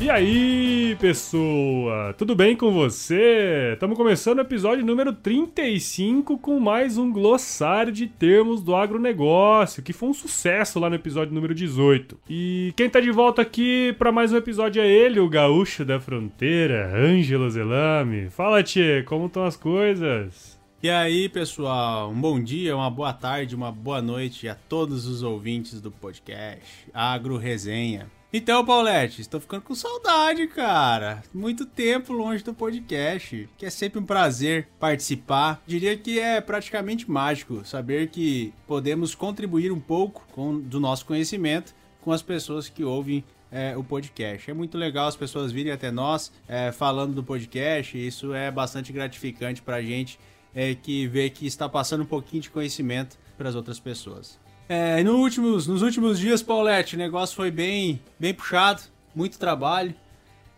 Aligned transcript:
E 0.00 0.10
aí, 0.10 0.96
pessoa? 1.00 2.12
Tudo 2.18 2.34
bem 2.34 2.54
com 2.56 2.70
você? 2.72 3.70
Estamos 3.72 3.96
começando 3.96 4.38
o 4.38 4.42
episódio 4.42 4.84
número 4.84 5.12
35 5.12 6.36
com 6.36 6.60
mais 6.60 6.98
um 6.98 7.10
glossário 7.10 7.92
de 7.92 8.06
termos 8.06 8.62
do 8.62 8.74
agronegócio, 8.74 9.82
que 9.82 9.92
foi 9.92 10.08
um 10.10 10.14
sucesso 10.14 10.78
lá 10.78 10.90
no 10.90 10.96
episódio 10.96 11.32
número 11.32 11.54
18. 11.54 12.18
E 12.28 12.74
quem 12.76 12.90
tá 12.90 13.00
de 13.00 13.10
volta 13.10 13.40
aqui 13.40 13.94
para 13.98 14.12
mais 14.12 14.32
um 14.32 14.36
episódio 14.36 14.82
é 14.82 14.86
ele, 14.86 15.20
o 15.20 15.28
gaúcho 15.28 15.84
da 15.84 15.98
fronteira, 15.98 16.92
Ângelo 16.94 17.48
Zelame. 17.48 18.28
Fala, 18.30 18.62
Tchê, 18.62 19.04
como 19.04 19.26
estão 19.26 19.44
as 19.44 19.56
coisas? 19.56 20.58
E 20.82 20.90
aí, 20.90 21.30
pessoal, 21.30 22.10
um 22.10 22.20
bom 22.20 22.38
dia, 22.42 22.76
uma 22.76 22.90
boa 22.90 23.14
tarde, 23.14 23.54
uma 23.54 23.72
boa 23.72 24.02
noite 24.02 24.46
a 24.48 24.54
todos 24.54 25.06
os 25.06 25.22
ouvintes 25.22 25.80
do 25.80 25.90
podcast 25.90 26.60
Agro 26.92 27.38
Resenha. 27.38 28.06
Então, 28.36 28.64
Paulette, 28.64 29.20
estou 29.20 29.40
ficando 29.40 29.62
com 29.62 29.76
saudade, 29.76 30.48
cara. 30.48 31.22
Muito 31.32 31.64
tempo 31.64 32.12
longe 32.12 32.42
do 32.42 32.52
podcast, 32.52 33.48
que 33.56 33.64
é 33.64 33.70
sempre 33.70 34.00
um 34.00 34.04
prazer 34.04 34.66
participar. 34.80 35.62
Diria 35.64 35.96
que 35.96 36.18
é 36.18 36.40
praticamente 36.40 37.08
mágico 37.08 37.64
saber 37.64 38.08
que 38.08 38.52
podemos 38.66 39.14
contribuir 39.14 39.70
um 39.70 39.78
pouco 39.78 40.26
com, 40.32 40.58
do 40.58 40.80
nosso 40.80 41.06
conhecimento 41.06 41.72
com 42.00 42.10
as 42.10 42.22
pessoas 42.22 42.68
que 42.68 42.82
ouvem 42.82 43.22
é, 43.52 43.76
o 43.76 43.84
podcast. 43.84 44.50
É 44.50 44.52
muito 44.52 44.76
legal 44.76 45.06
as 45.06 45.14
pessoas 45.14 45.52
virem 45.52 45.70
até 45.70 45.92
nós 45.92 46.32
é, 46.48 46.72
falando 46.72 47.14
do 47.14 47.22
podcast. 47.22 47.96
Isso 47.96 48.34
é 48.34 48.50
bastante 48.50 48.92
gratificante 48.92 49.62
para 49.62 49.76
a 49.76 49.82
gente 49.82 50.18
é, 50.52 50.74
que 50.74 51.06
vê 51.06 51.30
que 51.30 51.46
está 51.46 51.68
passando 51.68 52.02
um 52.02 52.06
pouquinho 52.06 52.42
de 52.42 52.50
conhecimento 52.50 53.16
para 53.38 53.48
as 53.48 53.54
outras 53.54 53.78
pessoas. 53.78 54.42
É, 54.68 55.02
no 55.02 55.18
últimos, 55.18 55.66
nos 55.66 55.82
últimos 55.82 56.18
dias, 56.18 56.42
Paulette, 56.42 56.96
o 56.96 56.98
negócio 56.98 57.36
foi 57.36 57.50
bem, 57.50 58.00
bem 58.18 58.32
puxado, 58.32 58.82
muito 59.14 59.38
trabalho. 59.38 59.94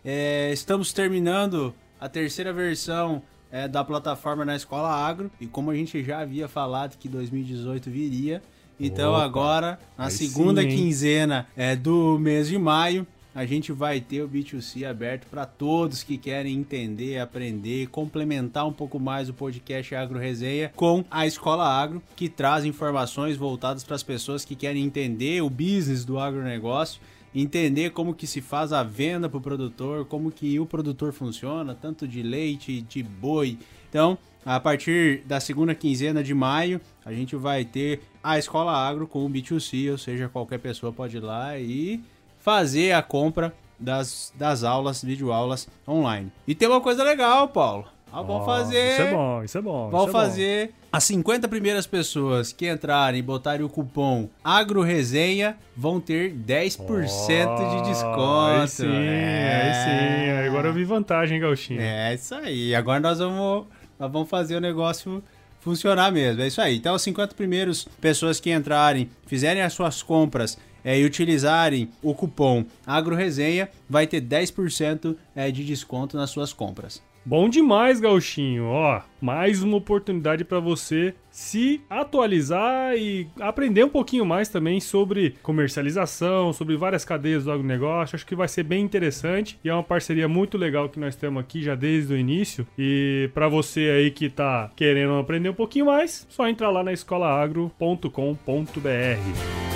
É, 0.03 0.51
estamos 0.53 0.93
terminando 0.93 1.73
a 1.99 2.07
terceira 2.07 2.53
versão 2.53 3.21
é, 3.51 3.67
da 3.67 3.83
plataforma 3.83 4.45
na 4.45 4.55
Escola 4.55 4.89
Agro. 4.89 5.29
E 5.41 5.45
como 5.45 5.71
a 5.71 5.75
gente 5.75 6.01
já 6.03 6.19
havia 6.19 6.47
falado 6.47 6.97
que 6.97 7.09
2018 7.09 7.89
viria, 7.89 8.41
então 8.79 9.13
Opa, 9.13 9.23
agora, 9.23 9.79
na 9.97 10.09
segunda 10.09 10.61
sim, 10.61 10.69
quinzena 10.69 11.47
é, 11.55 11.75
do 11.75 12.17
mês 12.17 12.47
de 12.47 12.57
maio, 12.57 13.05
a 13.37 13.45
gente 13.45 13.71
vai 13.71 14.01
ter 14.01 14.23
o 14.23 14.27
B2C 14.27 14.83
aberto 14.83 15.27
para 15.27 15.45
todos 15.45 16.01
que 16.01 16.17
querem 16.17 16.57
entender, 16.57 17.19
aprender, 17.19 17.85
complementar 17.89 18.65
um 18.65 18.73
pouco 18.73 18.99
mais 18.99 19.29
o 19.29 19.33
podcast 19.33 19.93
Agro 19.93 20.17
Resenha 20.17 20.71
com 20.75 21.05
a 21.11 21.27
Escola 21.27 21.63
Agro, 21.63 22.01
que 22.15 22.29
traz 22.29 22.65
informações 22.65 23.37
voltadas 23.37 23.83
para 23.83 23.95
as 23.95 24.01
pessoas 24.01 24.43
que 24.43 24.55
querem 24.55 24.83
entender 24.83 25.43
o 25.43 25.51
business 25.51 26.03
do 26.03 26.17
agronegócio 26.17 26.99
entender 27.35 27.91
como 27.91 28.15
que 28.15 28.25
se 28.25 28.41
faz 28.41 28.73
a 28.73 28.81
venda 28.81 29.29
para 29.29 29.37
o 29.37 29.41
produtor, 29.41 30.05
como 30.05 30.31
que 30.31 30.59
o 30.59 30.65
produtor 30.65 31.13
funciona, 31.13 31.75
tanto 31.75 32.07
de 32.07 32.23
leite, 32.23 32.81
de 32.81 33.03
boi. 33.03 33.59
Então, 33.87 34.17
a 34.43 34.59
partir 34.59 35.21
da 35.27 35.39
segunda 35.39 35.75
quinzena 35.75 36.23
de 36.23 36.33
maio, 36.33 36.81
a 37.05 37.13
gente 37.13 37.35
vai 37.35 37.63
ter 37.63 38.01
a 38.23 38.39
Escola 38.39 38.71
Agro 38.71 39.05
com 39.05 39.23
o 39.23 39.29
B2C, 39.29 39.91
ou 39.91 39.97
seja, 39.99 40.27
qualquer 40.27 40.57
pessoa 40.57 40.91
pode 40.91 41.17
ir 41.17 41.19
lá 41.19 41.59
e 41.59 42.01
fazer 42.47 42.93
a 42.93 43.01
compra 43.01 43.53
das, 43.77 44.31
das 44.33 44.63
aulas, 44.63 45.03
videoaulas 45.03 45.67
online. 45.85 46.31
E 46.47 46.55
tem 46.55 46.65
uma 46.65 46.79
coisa 46.79 47.03
legal, 47.03 47.49
Paulo. 47.49 47.83
Ah, 48.09 48.21
vamos 48.21 48.45
fazer. 48.45 48.93
Isso 48.93 49.01
é 49.01 49.11
bom, 49.11 49.43
isso 49.43 49.57
é 49.57 49.61
bom. 49.61 49.89
Vamos 49.89 50.07
é 50.07 50.11
fazer. 50.13 50.67
Bom. 50.67 50.73
As 50.93 51.03
50 51.03 51.45
primeiras 51.49 51.85
pessoas 51.85 52.53
que 52.53 52.71
entrarem 52.71 53.19
e 53.19 53.21
botarem 53.21 53.65
o 53.65 53.69
cupom 53.69 54.29
AgroResenha 54.41 55.57
vão 55.75 55.99
ter 55.99 56.33
10% 56.33 56.79
oh, 56.79 57.75
de 57.75 57.89
desconto. 57.89 58.61
Aí 58.61 58.67
sim, 58.69 58.85
é. 58.87 59.61
aí 59.61 60.43
sim. 60.45 60.47
Agora 60.47 60.69
eu 60.69 60.73
vi 60.73 60.85
vantagem, 60.85 61.41
Gauchinho. 61.41 61.81
É 61.81 62.13
isso 62.13 62.33
aí. 62.33 62.73
Agora 62.73 63.01
nós 63.01 63.19
vamos, 63.19 63.65
nós 63.99 64.09
vamos 64.09 64.29
fazer 64.29 64.55
o 64.55 64.61
negócio 64.61 65.21
funcionar 65.59 66.13
mesmo. 66.13 66.41
É 66.41 66.47
isso 66.47 66.61
aí. 66.61 66.77
Então, 66.77 66.95
as 66.95 67.01
50 67.01 67.35
primeiras 67.35 67.83
pessoas 67.99 68.39
que 68.39 68.49
entrarem, 68.49 69.09
fizerem 69.25 69.61
as 69.61 69.73
suas 69.73 70.01
compras 70.01 70.57
é, 70.87 70.97
e 70.97 71.03
utilizarem 71.03 71.89
o 72.01 72.13
cupom 72.13 72.63
AgroResenha, 72.85 73.67
vai 73.89 74.07
ter 74.07 74.21
10% 74.21 75.17
é, 75.35 75.51
de 75.51 75.65
desconto 75.65 76.15
nas 76.15 76.29
suas 76.29 76.53
compras. 76.53 77.05
Bom 77.25 77.49
demais, 77.49 77.99
Gauchinho. 77.99 78.67
Ó, 78.67 79.01
mais 79.19 79.61
uma 79.61 79.75
oportunidade 79.75 80.45
para 80.45 80.61
você 80.61 81.13
se 81.29 81.81
atualizar 81.89 82.95
e 82.95 83.27
aprender 83.37 83.83
um 83.83 83.89
pouquinho 83.89 84.25
mais 84.25 84.47
também 84.47 84.79
sobre 84.79 85.35
comercialização, 85.43 86.53
sobre 86.53 86.77
várias 86.77 87.03
cadeias 87.03 87.43
do 87.43 87.51
agronegócio. 87.51 88.15
Acho 88.15 88.25
que 88.25 88.33
vai 88.33 88.47
ser 88.47 88.63
bem 88.63 88.81
interessante 88.81 89.59
e 89.65 89.67
é 89.67 89.73
uma 89.73 89.83
parceria 89.83 90.29
muito 90.29 90.57
legal 90.57 90.87
que 90.87 91.01
nós 91.01 91.17
temos 91.17 91.41
aqui 91.41 91.61
já 91.61 91.75
desde 91.75 92.13
o 92.13 92.17
início. 92.17 92.65
E 92.79 93.29
para 93.33 93.49
você 93.49 93.89
aí 93.89 94.09
que 94.09 94.29
tá 94.29 94.71
querendo 94.73 95.15
aprender 95.15 95.49
um 95.49 95.53
pouquinho 95.53 95.87
mais, 95.87 96.25
só 96.29 96.47
entrar 96.47 96.69
lá 96.69 96.81
na 96.81 96.93
escolaagro.com.br. 96.93 99.66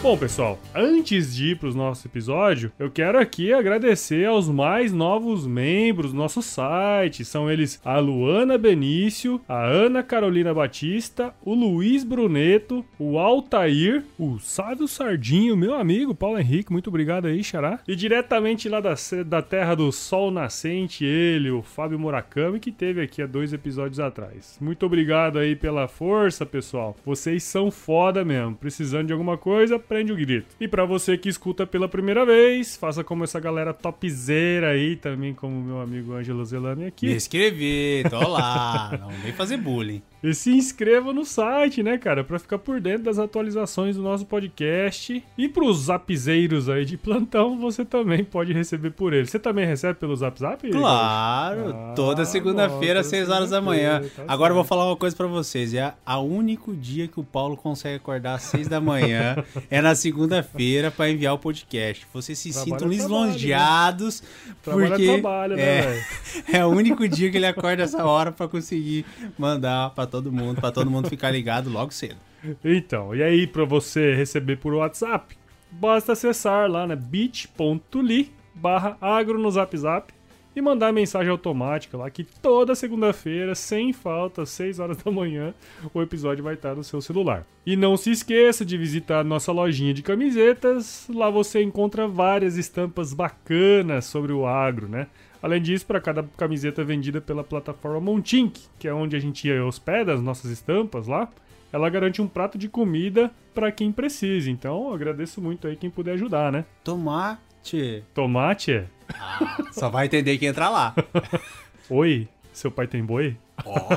Bom, 0.00 0.16
pessoal, 0.16 0.60
antes 0.72 1.34
de 1.34 1.50
ir 1.50 1.56
para 1.56 1.68
o 1.68 1.74
nosso 1.74 2.06
episódio, 2.06 2.70
eu 2.78 2.88
quero 2.88 3.18
aqui 3.18 3.52
agradecer 3.52 4.26
aos 4.26 4.48
mais 4.48 4.92
novos 4.92 5.44
membros 5.44 6.12
do 6.12 6.16
nosso 6.16 6.40
site. 6.40 7.24
São 7.24 7.50
eles 7.50 7.80
a 7.84 7.98
Luana 7.98 8.56
Benício, 8.56 9.40
a 9.48 9.66
Ana 9.66 10.00
Carolina 10.04 10.54
Batista, 10.54 11.34
o 11.44 11.52
Luiz 11.52 12.04
Bruneto, 12.04 12.84
o 12.96 13.18
Altair, 13.18 14.04
o 14.16 14.38
Sávio 14.38 14.86
Sardinho, 14.86 15.56
meu 15.56 15.74
amigo 15.74 16.14
Paulo 16.14 16.38
Henrique, 16.38 16.70
muito 16.70 16.86
obrigado 16.86 17.26
aí, 17.26 17.42
Xará. 17.42 17.80
E 17.86 17.96
diretamente 17.96 18.68
lá 18.68 18.80
da, 18.80 18.94
da 19.26 19.42
terra 19.42 19.74
do 19.74 19.90
sol 19.90 20.30
nascente, 20.30 21.04
ele, 21.04 21.50
o 21.50 21.60
Fábio 21.60 21.98
Murakami, 21.98 22.60
que 22.60 22.70
teve 22.70 23.02
aqui 23.02 23.20
há 23.20 23.26
dois 23.26 23.52
episódios 23.52 23.98
atrás. 23.98 24.58
Muito 24.60 24.86
obrigado 24.86 25.40
aí 25.40 25.56
pela 25.56 25.88
força, 25.88 26.46
pessoal. 26.46 26.96
Vocês 27.04 27.42
são 27.42 27.68
foda 27.68 28.24
mesmo. 28.24 28.54
Precisando 28.54 29.08
de 29.08 29.12
alguma 29.12 29.36
coisa, 29.36 29.76
prende 29.88 30.12
o 30.12 30.16
grito. 30.16 30.54
E 30.60 30.68
para 30.68 30.84
você 30.84 31.16
que 31.16 31.28
escuta 31.28 31.66
pela 31.66 31.88
primeira 31.88 32.24
vez, 32.26 32.76
faça 32.76 33.02
como 33.02 33.24
essa 33.24 33.40
galera 33.40 33.72
topzera 33.72 34.70
aí, 34.70 34.96
também 34.96 35.32
como 35.34 35.60
meu 35.60 35.80
amigo 35.80 36.12
Ângelo 36.12 36.44
Zelani 36.44 36.86
aqui. 36.86 37.06
Me 37.06 37.14
inscrevi, 37.14 38.04
tô 38.08 38.28
lá, 38.28 38.96
não 39.00 39.08
vem 39.08 39.32
fazer 39.32 39.56
bullying. 39.56 40.02
E 40.22 40.34
se 40.34 40.50
inscreva 40.50 41.12
no 41.12 41.24
site, 41.24 41.82
né, 41.82 41.96
cara, 41.96 42.24
para 42.24 42.38
ficar 42.38 42.58
por 42.58 42.80
dentro 42.80 43.04
das 43.04 43.18
atualizações 43.18 43.96
do 43.96 44.02
nosso 44.02 44.26
podcast. 44.26 45.22
E 45.36 45.48
pros 45.48 45.84
zapzeiros 45.84 46.68
aí 46.68 46.84
de 46.84 46.96
plantão, 46.96 47.58
você 47.58 47.84
também 47.84 48.24
pode 48.24 48.52
receber 48.52 48.90
por 48.90 49.12
ele. 49.12 49.26
Você 49.26 49.38
também 49.38 49.64
recebe 49.64 49.98
pelo 49.98 50.16
Zap 50.16 50.38
Zap? 50.38 50.68
Claro, 50.68 51.74
ah, 51.74 51.92
toda 51.94 52.24
segunda-feira, 52.24 53.00
às 53.00 53.06
6 53.06 53.28
horas 53.28 53.50
da 53.50 53.60
manhã. 53.60 54.02
Tá 54.16 54.24
Agora 54.26 54.50
eu 54.50 54.56
vou 54.56 54.64
falar 54.64 54.86
uma 54.86 54.96
coisa 54.96 55.14
para 55.14 55.26
vocês, 55.26 55.72
é 55.72 55.94
o 56.06 56.20
único 56.20 56.74
dia 56.74 57.06
que 57.06 57.20
o 57.20 57.24
Paulo 57.24 57.56
consegue 57.56 57.96
acordar 57.96 58.34
às 58.34 58.42
6 58.42 58.66
da 58.66 58.80
manhã 58.80 59.36
é 59.70 59.80
na 59.80 59.94
segunda-feira 59.94 60.90
para 60.90 61.10
enviar 61.10 61.34
o 61.34 61.38
podcast. 61.38 62.06
Vocês 62.12 62.38
se 62.38 62.50
trabalho 62.50 62.72
sintam 62.72 62.88
lisonjeados 62.88 64.22
né? 64.22 64.54
porque 64.64 65.06
trabalho, 65.06 65.56
né, 65.56 65.62
é, 65.62 66.02
é 66.58 66.66
o 66.66 66.70
único 66.70 67.08
dia 67.08 67.30
que 67.30 67.36
ele 67.36 67.46
acorda 67.46 67.84
essa 67.84 68.04
hora 68.04 68.32
para 68.32 68.48
conseguir 68.48 69.04
mandar 69.38 69.90
para 69.90 70.07
todo 70.08 70.32
mundo, 70.32 70.60
para 70.60 70.72
todo 70.72 70.90
mundo 70.90 71.08
ficar 71.08 71.30
ligado 71.30 71.70
logo 71.70 71.92
cedo. 71.92 72.16
Então, 72.64 73.14
e 73.14 73.22
aí 73.22 73.46
para 73.46 73.64
você 73.64 74.14
receber 74.14 74.56
por 74.56 74.74
WhatsApp, 74.74 75.36
basta 75.70 76.12
acessar 76.12 76.70
lá 76.70 76.86
na 76.86 76.94
né, 76.94 77.02
bit.ly 77.02 78.32
barra 78.54 78.96
agro 79.00 79.38
no 79.38 79.50
zap 79.50 79.76
zap 79.76 80.12
e 80.58 80.60
mandar 80.60 80.92
mensagem 80.92 81.30
automática 81.30 81.96
lá 81.96 82.10
que 82.10 82.24
toda 82.24 82.74
segunda-feira, 82.74 83.54
sem 83.54 83.92
falta, 83.92 84.42
às 84.42 84.50
6 84.50 84.80
horas 84.80 84.96
da 84.96 85.10
manhã, 85.10 85.54
o 85.94 86.02
episódio 86.02 86.42
vai 86.42 86.54
estar 86.54 86.74
no 86.74 86.82
seu 86.82 87.00
celular. 87.00 87.46
E 87.64 87.76
não 87.76 87.96
se 87.96 88.10
esqueça 88.10 88.64
de 88.64 88.76
visitar 88.76 89.24
nossa 89.24 89.52
lojinha 89.52 89.94
de 89.94 90.02
camisetas, 90.02 91.06
lá 91.08 91.30
você 91.30 91.62
encontra 91.62 92.08
várias 92.08 92.56
estampas 92.56 93.14
bacanas 93.14 94.06
sobre 94.06 94.32
o 94.32 94.46
agro, 94.46 94.88
né? 94.88 95.06
Além 95.42 95.62
disso, 95.62 95.86
para 95.86 96.00
cada 96.00 96.22
camiseta 96.36 96.82
vendida 96.84 97.20
pela 97.20 97.44
plataforma 97.44 98.00
Montink, 98.00 98.60
que 98.78 98.88
é 98.88 98.92
onde 98.92 99.14
a 99.16 99.20
gente 99.20 99.50
hospeda 99.52 100.12
as 100.12 100.20
nossas 100.20 100.50
estampas 100.50 101.06
lá, 101.06 101.28
ela 101.72 101.88
garante 101.88 102.20
um 102.20 102.26
prato 102.26 102.56
de 102.58 102.68
comida 102.68 103.30
para 103.54 103.70
quem 103.70 103.92
precisa. 103.92 104.50
Então, 104.50 104.92
agradeço 104.92 105.40
muito 105.40 105.66
aí 105.66 105.76
quem 105.76 105.90
puder 105.90 106.12
ajudar, 106.14 106.50
né? 106.50 106.64
Tomate. 106.82 108.02
Tomate. 108.14 108.84
Ah, 109.14 109.56
só 109.72 109.88
vai 109.88 110.06
entender 110.06 110.38
quem 110.38 110.48
entrar 110.48 110.70
lá. 110.70 110.94
Oi, 111.90 112.28
seu 112.52 112.70
pai 112.70 112.86
tem 112.86 113.04
boi? 113.04 113.36
Ó, 113.64 113.88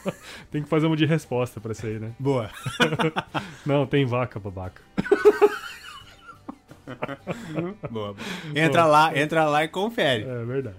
Tem 0.50 0.62
que 0.62 0.68
fazer 0.68 0.86
uma 0.86 0.96
de 0.96 1.04
resposta 1.06 1.60
pra 1.60 1.72
isso 1.72 1.86
aí, 1.86 1.98
né? 1.98 2.12
boa. 2.18 2.50
Não, 3.64 3.86
tem 3.86 4.04
vaca, 4.06 4.38
babaca. 4.38 4.80
boa. 7.90 8.14
boa. 8.14 8.16
Entra 8.54 8.84
lá, 8.84 9.18
entra 9.18 9.44
lá 9.44 9.64
e 9.64 9.68
confere. 9.68 10.24
É 10.24 10.44
verdade. 10.44 10.76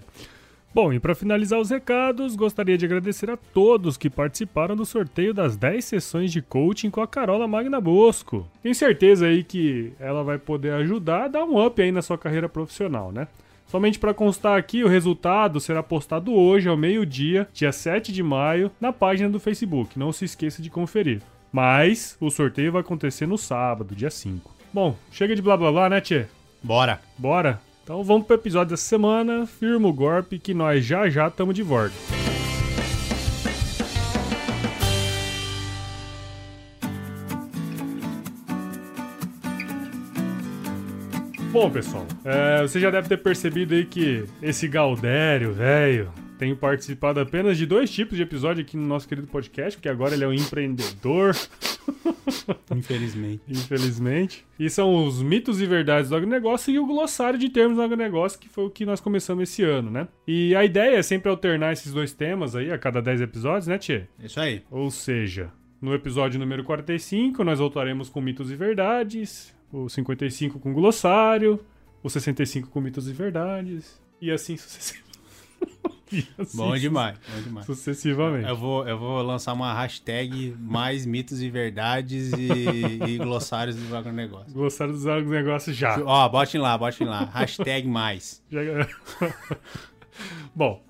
Bom, 0.73 0.93
e 0.93 0.99
para 0.99 1.15
finalizar 1.15 1.59
os 1.59 1.71
recados, 1.71 2.35
gostaria 2.35 2.77
de 2.77 2.85
agradecer 2.85 3.31
a 3.31 3.37
todos 3.37 3.97
que 3.97 4.11
participaram 4.11 4.75
do 4.75 4.85
sorteio 4.85 5.33
das 5.33 5.57
10 5.57 5.83
sessões 5.83 6.31
de 6.31 6.39
coaching 6.41 6.91
com 6.91 7.01
a 7.01 7.07
Carola 7.07 7.47
Magna 7.47 7.81
Bosco. 7.81 8.47
Tenho 8.61 8.75
certeza 8.75 9.25
aí 9.25 9.43
que 9.43 9.91
ela 9.99 10.23
vai 10.23 10.37
poder 10.37 10.73
ajudar 10.73 11.23
a 11.23 11.27
dar 11.29 11.45
um 11.45 11.65
up 11.65 11.81
aí 11.81 11.91
na 11.91 12.03
sua 12.03 12.17
carreira 12.17 12.47
profissional, 12.47 13.11
né? 13.11 13.27
Somente 13.65 13.97
para 13.97 14.13
constar 14.13 14.57
aqui, 14.57 14.83
o 14.83 14.87
resultado 14.87 15.59
será 15.59 15.81
postado 15.81 16.31
hoje 16.33 16.69
ao 16.69 16.77
meio-dia, 16.77 17.47
dia 17.51 17.71
7 17.71 18.13
de 18.13 18.21
maio, 18.21 18.71
na 18.79 18.93
página 18.93 19.29
do 19.29 19.39
Facebook. 19.39 19.97
Não 19.97 20.11
se 20.11 20.25
esqueça 20.25 20.61
de 20.61 20.69
conferir. 20.69 21.21
Mas 21.51 22.15
o 22.21 22.29
sorteio 22.29 22.71
vai 22.71 22.81
acontecer 22.81 23.25
no 23.25 23.37
sábado, 23.37 23.95
dia 23.95 24.11
5. 24.11 24.56
Bom, 24.77 24.95
chega 25.11 25.35
de 25.35 25.41
blá 25.41 25.57
blá 25.57 25.71
blá, 25.71 25.89
né, 25.89 25.99
Tchê? 25.99 26.27
Bora. 26.61 27.01
Bora? 27.17 27.59
Então 27.83 28.03
vamos 28.03 28.27
pro 28.27 28.35
episódio 28.35 28.69
dessa 28.69 28.83
semana. 28.83 29.47
Firma 29.47 29.87
o 29.87 29.91
golpe 29.91 30.37
que 30.37 30.53
nós 30.53 30.85
já 30.85 31.09
já 31.09 31.29
estamos 31.29 31.55
de 31.55 31.63
volta. 31.63 31.95
Bom, 41.51 41.71
pessoal, 41.71 42.05
é, 42.23 42.61
você 42.61 42.79
já 42.79 42.91
deve 42.91 43.09
ter 43.09 43.17
percebido 43.17 43.73
aí 43.73 43.83
que 43.83 44.25
esse 44.43 44.67
Galdério, 44.67 45.53
velho, 45.53 46.13
tem 46.37 46.55
participado 46.55 47.19
apenas 47.19 47.57
de 47.57 47.65
dois 47.65 47.89
tipos 47.91 48.15
de 48.17 48.23
episódio 48.23 48.61
aqui 48.63 48.77
no 48.77 48.85
nosso 48.85 49.07
querido 49.07 49.27
podcast, 49.27 49.77
porque 49.77 49.89
agora 49.89 50.13
ele 50.13 50.23
é 50.23 50.27
um 50.27 50.33
empreendedor, 50.33 51.35
Infelizmente. 52.75 53.41
infelizmente. 53.47 54.45
E 54.59 54.69
são 54.69 55.05
os 55.05 55.21
mitos 55.21 55.61
e 55.61 55.65
verdades 55.65 56.09
do 56.09 56.15
agronegócio 56.15 56.73
e 56.73 56.79
o 56.79 56.85
glossário 56.85 57.39
de 57.39 57.49
termos 57.49 57.77
do 57.77 57.81
agronegócio, 57.81 58.39
que 58.39 58.49
foi 58.49 58.65
o 58.65 58.69
que 58.69 58.85
nós 58.85 58.99
começamos 58.99 59.49
esse 59.49 59.63
ano, 59.63 59.89
né? 59.89 60.07
E 60.27 60.55
a 60.55 60.63
ideia 60.63 60.97
é 60.97 61.01
sempre 61.03 61.29
alternar 61.29 61.73
esses 61.73 61.93
dois 61.93 62.13
temas 62.13 62.55
aí 62.55 62.71
a 62.71 62.77
cada 62.77 63.01
10 63.01 63.21
episódios, 63.21 63.67
né, 63.67 63.77
Tchê? 63.77 64.03
Isso 64.19 64.39
aí. 64.39 64.63
Ou 64.69 64.89
seja, 64.91 65.51
no 65.81 65.93
episódio 65.93 66.39
número 66.39 66.63
45, 66.63 67.43
nós 67.43 67.59
voltaremos 67.59 68.09
com 68.09 68.21
mitos 68.21 68.51
e 68.51 68.55
verdades, 68.55 69.53
o 69.71 69.89
55 69.89 70.59
com 70.59 70.73
glossário, 70.73 71.59
o 72.03 72.09
65 72.09 72.69
com 72.69 72.81
mitos 72.81 73.07
e 73.07 73.13
verdades, 73.13 74.01
e 74.21 74.31
assim 74.31 74.55
sucessivamente. 74.57 75.07
Bom 76.53 76.75
demais, 76.77 77.17
bom 77.33 77.41
demais. 77.41 77.65
Sucessivamente. 77.65 78.47
Eu 78.47 78.55
vou, 78.55 78.87
eu 78.87 78.97
vou 78.97 79.21
lançar 79.21 79.53
uma 79.53 79.73
hashtag 79.73 80.55
mais 80.59 81.05
mitos 81.05 81.41
e 81.41 81.49
verdades 81.49 82.31
e, 82.33 83.03
e 83.05 83.17
glossários 83.17 83.75
do 83.75 83.95
agronegócio. 83.95 84.53
Glossário 84.53 84.93
dos 84.93 85.05
agronegócios 85.05 85.75
já. 85.75 86.01
Ó, 86.03 86.29
botem 86.29 86.61
lá, 86.61 86.77
botem 86.77 87.05
lá. 87.05 87.25
Hashtag 87.33 87.87
mais. 87.87 88.41
Bom, 90.55 90.83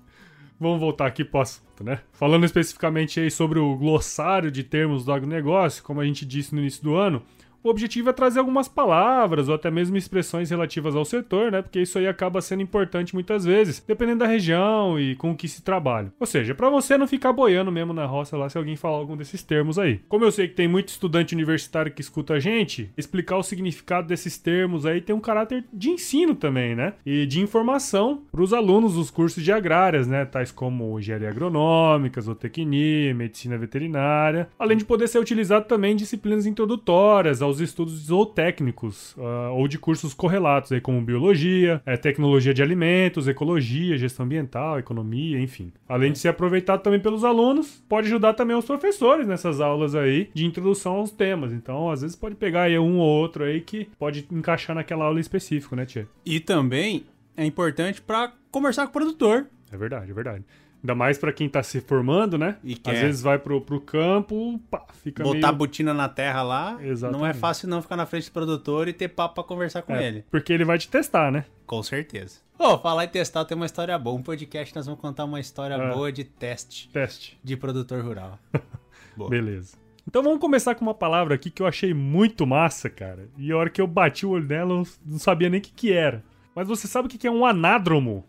vamos 0.58 0.80
voltar 0.80 1.06
aqui 1.06 1.24
pro 1.24 1.40
assunto, 1.40 1.84
né? 1.84 2.00
Falando 2.12 2.44
especificamente 2.44 3.20
aí 3.20 3.30
sobre 3.30 3.58
o 3.58 3.76
glossário 3.76 4.50
de 4.50 4.62
termos 4.62 5.04
do 5.04 5.12
agronegócio, 5.12 5.82
como 5.82 6.00
a 6.00 6.04
gente 6.04 6.24
disse 6.24 6.54
no 6.54 6.60
início 6.60 6.82
do 6.82 6.94
ano, 6.94 7.22
o 7.62 7.68
objetivo 7.68 8.10
é 8.10 8.12
trazer 8.12 8.38
algumas 8.38 8.68
palavras 8.68 9.48
ou 9.48 9.54
até 9.54 9.70
mesmo 9.70 9.96
expressões 9.96 10.50
relativas 10.50 10.94
ao 10.94 11.04
setor, 11.04 11.52
né? 11.52 11.62
Porque 11.62 11.80
isso 11.80 11.98
aí 11.98 12.06
acaba 12.06 12.40
sendo 12.40 12.62
importante 12.62 13.14
muitas 13.14 13.44
vezes, 13.44 13.82
dependendo 13.86 14.20
da 14.20 14.26
região 14.26 14.98
e 14.98 15.14
com 15.16 15.30
o 15.30 15.36
que 15.36 15.48
se 15.48 15.62
trabalha. 15.62 16.12
Ou 16.18 16.26
seja, 16.26 16.54
para 16.54 16.70
você 16.70 16.96
não 16.96 17.06
ficar 17.06 17.32
boiando 17.32 17.72
mesmo 17.72 17.92
na 17.92 18.06
roça 18.06 18.36
lá 18.36 18.48
se 18.48 18.58
alguém 18.58 18.76
falar 18.76 18.96
algum 18.96 19.16
desses 19.16 19.42
termos 19.42 19.78
aí. 19.78 20.00
Como 20.08 20.24
eu 20.24 20.32
sei 20.32 20.48
que 20.48 20.54
tem 20.54 20.68
muito 20.68 20.88
estudante 20.88 21.34
universitário 21.34 21.92
que 21.92 22.00
escuta 22.00 22.34
a 22.34 22.40
gente, 22.40 22.90
explicar 22.96 23.36
o 23.36 23.42
significado 23.42 24.06
desses 24.06 24.38
termos 24.38 24.86
aí 24.86 25.00
tem 25.00 25.14
um 25.14 25.20
caráter 25.20 25.64
de 25.72 25.90
ensino 25.90 26.34
também, 26.34 26.74
né? 26.74 26.94
E 27.04 27.26
de 27.26 27.40
informação 27.40 28.22
para 28.30 28.42
os 28.42 28.52
alunos 28.52 28.94
dos 28.94 29.10
cursos 29.10 29.42
de 29.42 29.52
agrárias, 29.52 30.06
né? 30.06 30.24
Tais 30.24 30.50
como 30.50 30.98
engenharia 30.98 31.28
agronômica, 31.28 32.20
zootecnia, 32.20 33.14
medicina 33.14 33.58
veterinária, 33.58 34.48
além 34.58 34.76
de 34.76 34.84
poder 34.84 35.08
ser 35.08 35.18
utilizado 35.18 35.66
também 35.66 35.92
em 35.92 35.96
disciplinas 35.96 36.46
introdutórias 36.46 37.42
aos 37.48 37.60
estudos 37.60 37.94
zootécnicos 38.06 39.14
ah, 39.18 39.50
ou 39.52 39.66
de 39.66 39.78
cursos 39.78 40.14
correlatos, 40.14 40.72
aí, 40.72 40.80
como 40.80 41.00
biologia, 41.02 41.82
eh, 41.84 41.96
tecnologia 41.96 42.54
de 42.54 42.62
alimentos, 42.62 43.26
ecologia, 43.26 43.98
gestão 43.98 44.24
ambiental, 44.24 44.78
economia, 44.78 45.40
enfim. 45.40 45.72
Além 45.88 46.12
de 46.12 46.18
ser 46.18 46.28
aproveitado 46.28 46.82
também 46.82 47.00
pelos 47.00 47.24
alunos, 47.24 47.82
pode 47.88 48.06
ajudar 48.06 48.34
também 48.34 48.56
os 48.56 48.64
professores 48.64 49.26
nessas 49.26 49.60
aulas 49.60 49.94
aí 49.94 50.30
de 50.32 50.46
introdução 50.46 50.94
aos 50.96 51.10
temas. 51.10 51.52
Então, 51.52 51.90
às 51.90 52.02
vezes 52.02 52.16
pode 52.16 52.34
pegar 52.34 52.62
aí 52.62 52.78
um 52.78 52.98
ou 52.98 53.08
outro 53.08 53.44
aí 53.44 53.60
que 53.60 53.88
pode 53.98 54.26
encaixar 54.30 54.76
naquela 54.76 55.04
aula 55.04 55.20
específica, 55.20 55.74
né, 55.74 55.86
Tia? 55.86 56.08
E 56.24 56.40
também 56.40 57.04
é 57.36 57.44
importante 57.44 58.00
para 58.00 58.32
conversar 58.50 58.84
com 58.84 58.90
o 58.90 58.92
produtor. 58.92 59.46
É 59.70 59.76
verdade, 59.76 60.10
é 60.10 60.14
verdade. 60.14 60.44
Ainda 60.82 60.94
mais 60.94 61.18
pra 61.18 61.32
quem 61.32 61.48
tá 61.48 61.60
se 61.62 61.80
formando, 61.80 62.38
né? 62.38 62.56
E 62.62 62.74
Às 62.74 62.78
quer- 62.78 63.00
vezes 63.02 63.20
vai 63.20 63.36
pro, 63.38 63.60
pro 63.60 63.80
campo, 63.80 64.60
pá, 64.70 64.84
fica 65.02 65.24
Botar 65.24 65.48
a 65.48 65.50
meio... 65.50 65.54
botina 65.58 65.92
na 65.92 66.08
terra 66.08 66.42
lá. 66.42 66.72
Não 66.74 66.80
é 66.80 66.88
Exatamente. 66.88 67.38
fácil 67.38 67.68
não 67.68 67.82
ficar 67.82 67.96
na 67.96 68.06
frente 68.06 68.26
do 68.28 68.32
produtor 68.32 68.86
e 68.86 68.92
ter 68.92 69.08
papo 69.08 69.34
pra 69.34 69.44
conversar 69.44 69.82
com 69.82 69.92
É, 69.94 70.06
ele. 70.06 70.24
Porque 70.30 70.52
ele 70.52 70.64
vai 70.64 70.78
te 70.78 70.88
testar, 70.88 71.32
né? 71.32 71.44
Com 71.66 71.82
certeza. 71.82 72.38
Ô, 72.56 72.78
falar 72.78 73.04
em 73.04 73.08
testar 73.08 73.44
tem 73.44 73.56
uma 73.56 73.66
história 73.66 73.98
boa. 73.98 74.16
Um 74.16 74.22
podcast 74.22 74.74
nós 74.74 74.86
vamos 74.86 75.00
contar 75.00 75.24
uma 75.24 75.40
história 75.40 75.74
É. 75.74 75.92
boa 75.92 76.12
de 76.12 76.22
teste 76.24 76.88
Teste. 76.90 77.38
de 77.42 77.56
produtor 77.56 78.02
rural. 78.04 78.38
Boa. 79.16 79.30
Beleza. 79.30 79.76
Então 80.06 80.22
vamos 80.22 80.38
começar 80.38 80.76
com 80.76 80.84
uma 80.84 80.94
palavra 80.94 81.34
aqui 81.34 81.50
que 81.50 81.60
eu 81.60 81.66
achei 81.66 81.92
muito 81.92 82.46
massa, 82.46 82.88
cara. 82.88 83.28
E 83.36 83.50
a 83.50 83.56
hora 83.56 83.68
que 83.68 83.80
eu 83.80 83.86
bati 83.86 84.24
o 84.24 84.30
olho 84.30 84.46
nela, 84.46 84.72
eu 84.74 84.86
não 85.04 85.18
sabia 85.18 85.48
nem 85.50 85.58
o 85.58 85.62
que, 85.62 85.72
que 85.72 85.92
era. 85.92 86.22
Mas 86.54 86.68
você 86.68 86.86
sabe 86.86 87.08
o 87.08 87.10
que 87.10 87.18
que 87.18 87.26
é 87.26 87.30
um 87.30 87.44
anádromo? 87.44 88.24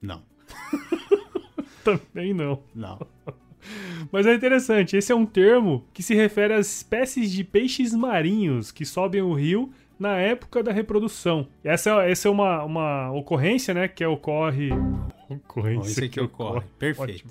Não, 0.00 0.22
Também 1.96 2.34
não. 2.34 2.60
não. 2.74 2.98
Mas 4.12 4.26
é 4.26 4.34
interessante, 4.34 4.96
esse 4.96 5.10
é 5.10 5.14
um 5.14 5.26
termo 5.26 5.84
que 5.92 6.02
se 6.02 6.14
refere 6.14 6.54
às 6.54 6.66
espécies 6.76 7.32
de 7.32 7.42
peixes 7.42 7.94
marinhos 7.94 8.70
que 8.70 8.84
sobem 8.84 9.20
o 9.20 9.32
rio 9.32 9.70
na 9.98 10.16
época 10.16 10.62
da 10.62 10.72
reprodução. 10.72 11.48
Essa, 11.62 12.02
essa 12.04 12.28
é 12.28 12.30
uma, 12.30 12.62
uma 12.64 13.10
ocorrência, 13.12 13.74
né, 13.74 13.88
que 13.88 14.04
ocorre... 14.04 14.70
Ocorrência 15.28 15.80
Bom, 15.80 15.86
isso 15.86 16.04
aqui 16.04 16.20
ocorre. 16.20 16.62
Perfeito. 16.78 17.12
Ótimo. 17.12 17.30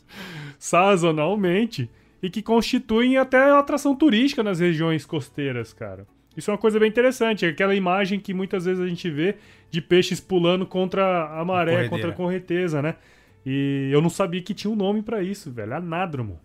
Sazonalmente 0.59 1.89
e 2.21 2.29
que 2.29 2.41
constituem 2.41 3.17
até 3.17 3.51
atração 3.51 3.95
turística 3.95 4.43
nas 4.43 4.59
regiões 4.59 5.05
costeiras, 5.05 5.73
cara. 5.73 6.05
Isso 6.35 6.51
é 6.51 6.53
uma 6.53 6.59
coisa 6.59 6.79
bem 6.79 6.89
interessante, 6.89 7.45
é 7.45 7.49
aquela 7.49 7.73
imagem 7.73 8.19
que 8.19 8.33
muitas 8.33 8.65
vezes 8.65 8.83
a 8.83 8.87
gente 8.87 9.09
vê 9.09 9.35
de 9.71 9.81
peixes 9.81 10.19
pulando 10.19 10.65
contra 10.67 11.25
a 11.31 11.43
maré, 11.43 11.71
Corredeira. 11.71 11.89
contra 11.89 12.09
a 12.11 12.13
correnteza, 12.13 12.81
né? 12.81 12.95
E 13.45 13.89
eu 13.91 14.01
não 14.01 14.09
sabia 14.09 14.41
que 14.41 14.53
tinha 14.53 14.71
um 14.71 14.75
nome 14.75 15.01
pra 15.01 15.21
isso, 15.23 15.51
velho. 15.51 15.73
Anádromo. 15.75 16.39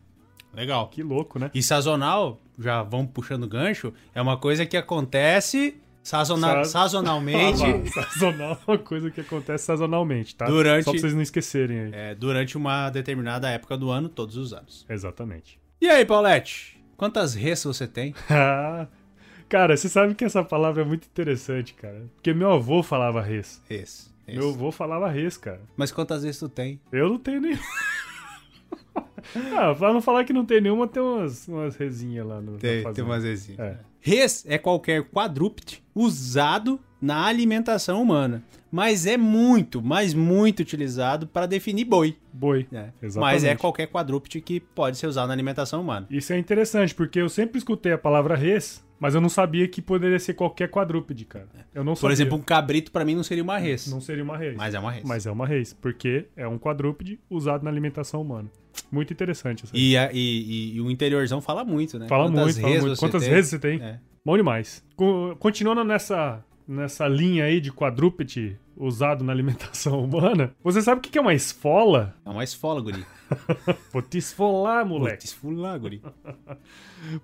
Legal. 0.55 0.89
Que 0.89 1.03
louco, 1.03 1.39
né? 1.39 1.51
E 1.55 1.63
sazonal, 1.63 2.41
já 2.59 2.83
vamos 2.83 3.11
puxando 3.13 3.49
gancho, 3.49 3.93
é 4.15 4.21
uma 4.21 4.37
coisa 4.37 4.67
que 4.67 4.77
acontece 4.77 5.77
Saz- 6.03 6.29
sazonalmente 6.69 7.63
Ah, 7.97 8.03
sazonal 8.05 8.59
é 8.67 8.71
uma 8.73 8.79
coisa 8.79 9.09
que 9.11 9.21
acontece 9.21 9.65
sazonalmente, 9.65 10.35
tá? 10.35 10.47
Durante- 10.47 10.85
Só 10.85 10.91
pra 10.91 11.01
vocês 11.01 11.15
não 11.15 11.23
esquecerem 11.23 11.79
aí. 11.81 11.91
é, 11.95 12.15
durante 12.15 12.57
uma 12.57 12.91
determinada 12.91 13.49
época 13.49 13.77
do 13.77 13.89
ano, 13.91 14.09
todos 14.09 14.37
os 14.37 14.53
anos. 14.53 14.85
Exatamente. 14.89 15.59
E 15.81 15.89
aí, 15.89 16.05
Paulette? 16.05 16.79
Quantas 16.97 17.35
res 17.35 17.63
você 17.65 17.87
tem? 17.87 18.15
Cara, 19.49 19.77
você 19.77 19.89
sabe 19.89 20.15
que 20.15 20.25
essa 20.25 20.43
palavra 20.45 20.83
é 20.83 20.85
muito 20.85 21.07
interessante, 21.07 21.75
cara. 21.75 22.05
Porque 22.15 22.33
meu 22.35 22.51
avô 22.53 22.83
falava 22.83 23.21
res. 23.21 23.63
Res. 23.69 24.12
Res. 24.27 24.37
Meu 24.37 24.51
avô 24.51 24.73
falava 24.73 25.09
res, 25.09 25.37
cara. 25.37 25.61
Mas 25.77 25.93
quantas 25.93 26.23
vezes 26.23 26.39
tu 26.39 26.49
tem? 26.49 26.81
Eu 26.91 27.09
não 27.09 27.19
tenho 27.19 27.41
nenhum. 27.41 27.59
ah, 29.57 29.75
pra 29.75 29.93
não 29.93 30.01
falar 30.01 30.25
que 30.25 30.33
não 30.33 30.45
tem 30.45 30.61
nenhuma, 30.61 30.87
tem 30.89 31.03
umas, 31.03 31.47
umas 31.49 31.77
resinhas 31.77 32.27
lá 32.27 32.41
no. 32.41 32.59
Tem, 32.59 32.91
tem 32.93 33.05
umas 33.05 33.23
vezes. 33.23 33.59
É. 33.59 33.79
Res 34.01 34.45
é 34.47 34.59
qualquer 34.59 35.05
quadrúpede 35.05 35.83
usado 35.95 36.81
na 37.03 37.27
alimentação 37.27 38.01
humana, 38.01 38.43
mas 38.71 39.05
é 39.07 39.17
muito, 39.17 39.83
mas 39.83 40.15
muito 40.15 40.61
utilizado 40.61 41.27
para 41.27 41.47
definir 41.47 41.85
boi. 41.85 42.17
Boi. 42.33 42.67
Exatamente. 42.71 43.19
Mas 43.19 43.45
é 43.45 43.57
qualquer 43.57 43.89
quadrúpede 43.89 44.41
que 44.41 44.61
pode 44.61 44.97
ser 44.97 45.09
usado 45.09 45.27
na 45.27 45.35
alimentação 45.35 45.81
humana. 45.81 46.07
Isso 46.09 46.33
é 46.33 46.39
interessante, 46.39 46.95
porque 46.95 47.21
eu 47.21 47.29
sempre 47.29 47.59
escutei 47.59 47.93
a 47.93 47.99
palavra 47.99 48.37
res, 48.37 48.83
mas 49.01 49.15
eu 49.17 49.21
não 49.21 49.29
sabia 49.29 49.67
que 49.67 49.83
poderia 49.83 50.19
ser 50.21 50.35
qualquer 50.35 50.69
quadrúpede, 50.71 51.25
cara. 51.25 51.49
Eu 51.75 51.83
não 51.83 51.95
Por 51.95 52.03
sabia. 52.03 52.13
exemplo, 52.15 52.39
um 52.39 52.41
cabrito 52.41 52.93
para 52.93 53.05
mim 53.05 53.17
não 53.17 53.25
seria 53.25 53.43
uma 53.43 53.59
res, 53.59 53.89
não 53.89 54.01
seria 54.01 54.23
uma 54.23 54.37
res. 54.37 54.57
mas 54.57 54.73
é 54.75 54.79
uma 54.79 54.93
res. 54.93 55.03
Mas 55.05 55.27
é 55.27 55.31
uma 55.33 55.45
res, 55.47 55.73
porque 55.75 56.27
é 56.37 56.47
um 56.47 56.57
quadrúpede 56.57 57.19
usado 57.29 57.65
na 57.65 57.71
alimentação 57.71 58.23
humana. 58.23 58.49
Muito 58.93 59.13
interessante. 59.13 59.65
E, 59.75 59.97
a- 59.97 60.11
e- 60.13 60.77
e- 60.77 60.81
o 60.81 60.91
interiorzão 60.91 61.41
fala 61.43 61.65
muito, 61.65 61.99
né? 61.99 62.07
Fala 62.09 62.25
Quantas 62.31 62.45
muito, 62.57 62.61
fala 62.61 62.81
muito. 62.81 62.99
Quantas 62.99 63.23
tem? 63.23 63.31
vezes 63.33 63.51
você 63.51 63.59
tem? 63.59 63.83
É. 63.83 63.99
Bom 64.25 64.37
demais. 64.37 64.83
Co- 64.97 65.35
Continuando 65.39 65.83
nessa, 65.85 66.43
nessa 66.67 67.07
linha 67.09 67.45
aí 67.45 67.61
de 67.61 67.73
quadrúpede 67.73 68.59
usado 68.77 69.23
na 69.25 69.33
alimentação 69.33 70.01
humana, 70.05 70.55
você 70.63 70.81
sabe 70.83 70.99
o 70.99 71.03
que 71.03 71.19
é 71.19 71.21
uma 71.21 71.35
esfola? 71.35 72.15
É 72.25 72.31
uma 72.31 72.45
esfola, 72.45 72.81
guri. 72.81 73.05
Vou 73.93 74.03
te 74.03 74.19
esfolar, 74.19 74.85
moleque. 74.87 75.27
Esfola, 75.27 75.77
guri. 75.79 76.03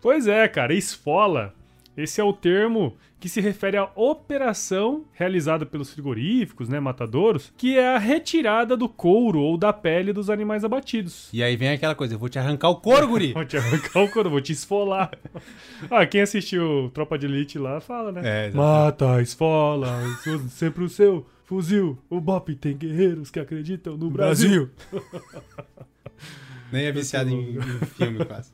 Pois 0.01 0.27
é, 0.27 0.47
cara, 0.49 0.75
esfola. 0.75 1.55
Esse 1.99 2.21
é 2.21 2.25
o 2.25 2.33
termo 2.33 2.97
que 3.19 3.29
se 3.29 3.41
refere 3.41 3.77
à 3.77 3.91
operação 3.97 5.05
realizada 5.13 5.67
pelos 5.67 5.93
frigoríficos, 5.93 6.69
né, 6.69 6.79
matadouros, 6.79 7.53
que 7.57 7.77
é 7.77 7.97
a 7.97 7.99
retirada 7.99 8.77
do 8.77 8.89
couro 8.89 9.41
ou 9.41 9.59
da 9.59 9.73
pele 9.73 10.13
dos 10.13 10.31
animais 10.31 10.63
abatidos. 10.63 11.29
E 11.33 11.43
aí 11.43 11.57
vem 11.57 11.71
aquela 11.71 11.97
coisa, 11.97 12.15
eu 12.15 12.19
vou 12.21 12.29
te 12.29 12.39
arrancar 12.39 12.69
o 12.69 12.77
couro, 12.77 13.09
guri. 13.09 13.33
Vou 13.39 13.45
te 13.45 13.57
arrancar 13.57 14.05
o 14.05 14.09
couro, 14.13 14.31
vou 14.31 14.41
te 14.41 14.53
esfolar. 14.53 15.11
ah, 15.91 16.07
quem 16.07 16.21
assistiu 16.21 16.89
Tropa 16.95 17.19
de 17.19 17.27
Elite 17.27 17.59
lá 17.59 17.81
fala, 17.81 18.13
né? 18.13 18.47
É. 18.47 18.51
Mata, 18.53 19.21
esfola, 19.21 20.01
sempre 20.51 20.85
o 20.85 20.89
seu 20.89 21.27
fuzil. 21.47 21.99
O 22.09 22.21
Bop 22.21 22.55
tem 22.55 22.77
guerreiros 22.77 23.29
que 23.29 23.41
acreditam 23.41 23.97
no 23.97 24.09
Brasil. 24.09 24.71
Nem 26.71 26.87
é 26.87 26.93
viciado 26.93 27.31
em, 27.31 27.57
em 27.57 27.87
filme, 27.87 28.25
quase. 28.25 28.53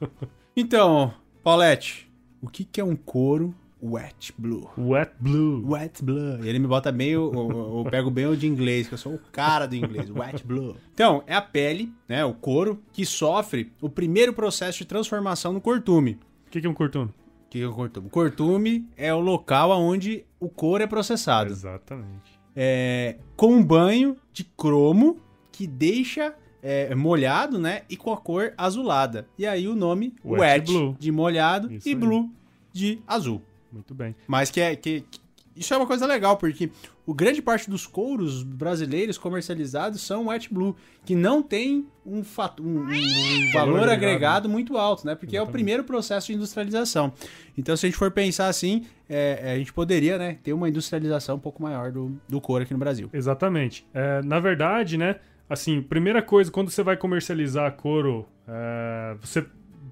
Então, 0.56 1.12
Paulette, 1.42 2.08
o 2.44 2.50
que, 2.50 2.64
que 2.64 2.80
é 2.80 2.84
um 2.84 2.96
couro 2.96 3.54
wet 3.82 4.32
blue? 4.38 4.68
Wet 4.78 5.12
Blue. 5.20 5.62
Wet 5.70 6.02
blue. 6.02 6.42
E 6.44 6.48
ele 6.48 6.58
me 6.58 6.66
bota 6.66 6.90
bem, 6.90 7.16
o- 7.16 7.30
o- 7.30 7.84
eu 7.84 7.90
pego 7.90 8.10
bem 8.10 8.26
o 8.26 8.36
de 8.36 8.46
inglês, 8.46 8.88
que 8.88 8.94
eu 8.94 8.98
sou 8.98 9.14
o 9.14 9.18
cara 9.32 9.66
do 9.66 9.76
inglês. 9.76 10.08
Wet 10.10 10.42
blue. 10.46 10.76
Então, 10.94 11.22
é 11.26 11.34
a 11.34 11.42
pele, 11.42 11.92
né, 12.08 12.24
o 12.24 12.32
couro, 12.34 12.80
que 12.92 13.04
sofre 13.04 13.70
o 13.82 13.88
primeiro 13.90 14.32
processo 14.32 14.78
de 14.78 14.84
transformação 14.86 15.52
no 15.52 15.60
cortume. 15.60 16.18
O 16.46 16.50
que, 16.50 16.60
que 16.60 16.66
é 16.66 16.70
um 16.70 16.74
cortume? 16.74 17.06
O 17.10 17.50
que 17.50 17.60
é 17.60 17.66
o 17.66 17.72
cortume? 17.74 18.06
O 18.06 18.10
cortume 18.10 18.88
é 18.96 19.12
o 19.14 19.20
local 19.20 19.70
onde 19.72 20.24
o 20.40 20.48
couro 20.48 20.82
é 20.82 20.86
processado. 20.86 21.50
Exatamente. 21.50 22.32
é, 22.56 23.16
com 23.36 23.48
um 23.48 23.64
banho 23.64 24.16
de 24.32 24.44
cromo 24.44 25.16
que 25.52 25.66
deixa 25.66 26.34
é, 26.66 26.94
molhado, 26.94 27.58
né? 27.58 27.82
E 27.90 27.96
com 27.96 28.10
a 28.12 28.16
cor 28.16 28.54
azulada. 28.56 29.28
E 29.38 29.46
aí 29.46 29.68
o 29.68 29.74
nome 29.76 30.14
Wet 30.24 30.40
wet, 30.40 30.72
blue. 30.72 30.96
de 30.98 31.12
molhado 31.12 31.70
Isso 31.70 31.86
e 31.86 31.90
aí. 31.92 31.94
blue 31.94 32.30
de 32.72 32.98
azul. 33.06 33.42
Muito 33.70 33.94
bem. 33.94 34.16
Mas 34.26 34.50
que 34.50 34.60
é 34.60 34.74
que, 34.74 35.02
que- 35.02 35.20
isso 35.54 35.72
é 35.72 35.76
uma 35.76 35.86
coisa 35.86 36.04
legal 36.06 36.36
porque 36.36 36.68
o 37.06 37.12
grande 37.14 37.40
parte 37.42 37.68
dos 37.70 37.86
couros 37.86 38.42
brasileiros 38.42 39.16
comercializados 39.18 40.00
são 40.00 40.26
wet 40.28 40.52
blue, 40.52 40.74
que 41.04 41.14
não 41.14 41.42
tem 41.42 41.86
um, 42.04 42.24
fato, 42.24 42.60
um, 42.62 42.80
um- 42.88 43.52
valor 43.52 43.80
agregado, 43.80 43.92
agregado 43.92 44.48
muito 44.48 44.76
alto, 44.78 45.06
né? 45.06 45.14
Porque 45.14 45.36
é 45.36 45.38
o 45.38 45.42
Exatamente. 45.42 45.52
primeiro 45.52 45.84
processo 45.84 46.28
de 46.28 46.32
industrialização. 46.34 47.12
Então, 47.58 47.76
se 47.76 47.86
a 47.86 47.88
gente 47.88 47.98
for 47.98 48.10
pensar 48.10 48.48
assim, 48.48 48.84
é, 49.08 49.38
é, 49.42 49.52
a 49.52 49.58
gente 49.58 49.72
poderia, 49.72 50.16
né, 50.18 50.38
ter 50.42 50.52
uma 50.54 50.68
industrialização 50.68 51.36
um 51.36 51.40
pouco 51.40 51.62
maior 51.62 51.92
do, 51.92 52.18
do 52.28 52.40
couro 52.40 52.64
aqui 52.64 52.72
no 52.72 52.78
Brasil. 52.80 53.08
Exatamente. 53.12 53.86
É, 53.94 54.22
na 54.22 54.40
verdade, 54.40 54.96
né? 54.98 55.16
Assim, 55.48 55.82
primeira 55.82 56.22
coisa, 56.22 56.50
quando 56.50 56.70
você 56.70 56.82
vai 56.82 56.96
comercializar 56.96 57.72
couro, 57.72 58.26
é, 58.48 59.16
você 59.20 59.44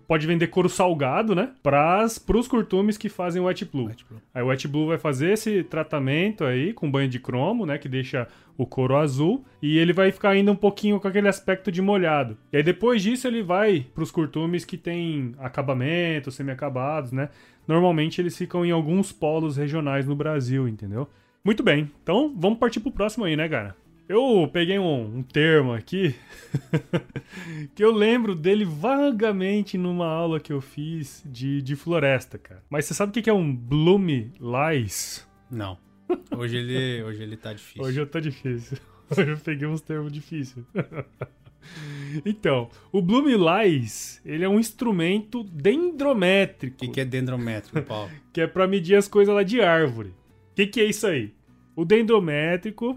pode 0.07 0.27
vender 0.27 0.49
couro 0.49 0.69
salgado, 0.69 1.35
né? 1.35 1.51
Para 1.63 2.05
os 2.05 2.49
curtumes 2.49 2.99
que 2.99 3.09
fazem 3.09 3.41
o 3.41 3.47
wet 3.47 3.65
blue. 3.65 3.87
Wet 3.87 4.05
blue. 4.09 4.21
Aí 4.35 4.43
o 4.43 4.47
wet 4.47 4.69
blue 4.69 4.87
vai 4.87 4.99
fazer 4.99 5.33
esse 5.33 5.63
tratamento 5.63 6.45
aí 6.45 6.73
com 6.73 6.91
banho 6.91 7.09
de 7.09 7.19
cromo, 7.19 7.65
né? 7.65 7.79
Que 7.79 7.89
deixa 7.89 8.29
o 8.57 8.67
couro 8.67 8.97
azul. 8.97 9.45
E 9.61 9.79
ele 9.79 9.93
vai 9.93 10.13
ficar 10.13 10.31
ainda 10.31 10.53
um 10.53 10.57
pouquinho 10.57 11.01
com 11.01 11.09
aquele 11.09 11.29
aspecto 11.29 11.73
de 11.73 11.81
molhado. 11.81 12.37
E 12.53 12.57
aí 12.57 12.63
depois 12.63 13.03
disso 13.03 13.27
ele 13.27 13.43
vai 13.43 13.87
para 13.95 14.03
os 14.03 14.11
curtumes 14.11 14.65
que 14.65 14.77
tem 14.77 15.35
acabamento, 15.39 16.31
semi-acabados, 16.31 17.13
né? 17.13 17.29
Normalmente 17.67 18.21
eles 18.21 18.37
ficam 18.37 18.67
em 18.67 18.71
alguns 18.71 19.13
polos 19.13 19.57
regionais 19.57 20.07
no 20.07 20.17
Brasil, 20.17 20.69
entendeu? 20.69 21.09
Muito 21.45 21.63
bem. 21.63 21.91
Então 22.03 22.35
vamos 22.37 22.59
partir 22.59 22.81
pro 22.81 22.91
próximo 22.91 23.25
aí, 23.25 23.37
né, 23.37 23.49
cara? 23.49 23.75
Eu 24.09 24.49
peguei 24.53 24.79
um, 24.79 25.19
um 25.19 25.23
termo 25.23 25.73
aqui 25.73 26.15
que 27.75 27.83
eu 27.83 27.93
lembro 27.93 28.35
dele 28.35 28.65
vagamente 28.65 29.79
numa 29.79 30.07
aula 30.07 30.41
que 30.41 30.53
eu 30.53 30.61
fiz 30.61 31.23
de, 31.25 31.63
de 31.63 31.77
floresta, 31.77 32.37
cara. 32.37 32.63
Mas 32.69 32.85
você 32.85 32.95
sabe 32.95 33.19
o 33.19 33.23
que 33.23 33.31
é 33.31 33.33
um 33.33 33.55
Bloom 33.55 34.31
Lies? 34.41 35.27
Não. 35.51 35.79
Hoje 36.37 36.57
ele, 36.59 37.03
hoje 37.05 37.23
ele 37.23 37.37
tá 37.37 37.53
difícil. 37.53 37.83
Hoje 37.83 38.01
eu 38.01 38.07
tô 38.07 38.21
difícil. 38.21 38.79
Hoje 39.11 39.31
eu 39.31 39.37
peguei 39.37 39.69
uns 39.69 39.83
termos 39.83 40.11
difíceis. 40.11 40.65
então, 42.25 42.71
o 42.91 43.03
Bloom 43.03 43.27
Lies, 43.27 44.23
ele 44.25 44.43
é 44.43 44.49
um 44.49 44.59
instrumento 44.59 45.45
dendrométrico, 45.45 46.77
O 46.77 46.79
que, 46.79 46.89
que 46.89 47.01
é 47.01 47.05
dendrométrico, 47.05 47.83
Paulo? 47.83 48.11
que 48.33 48.41
é 48.41 48.47
pra 48.47 48.67
medir 48.67 48.97
as 48.97 49.07
coisas 49.09 49.35
lá 49.35 49.43
de 49.43 49.61
árvore. 49.61 50.09
O 50.53 50.55
que, 50.55 50.67
que 50.67 50.81
é 50.81 50.85
isso 50.85 51.07
aí? 51.07 51.35
O 51.77 51.85
dendrométrico. 51.85 52.97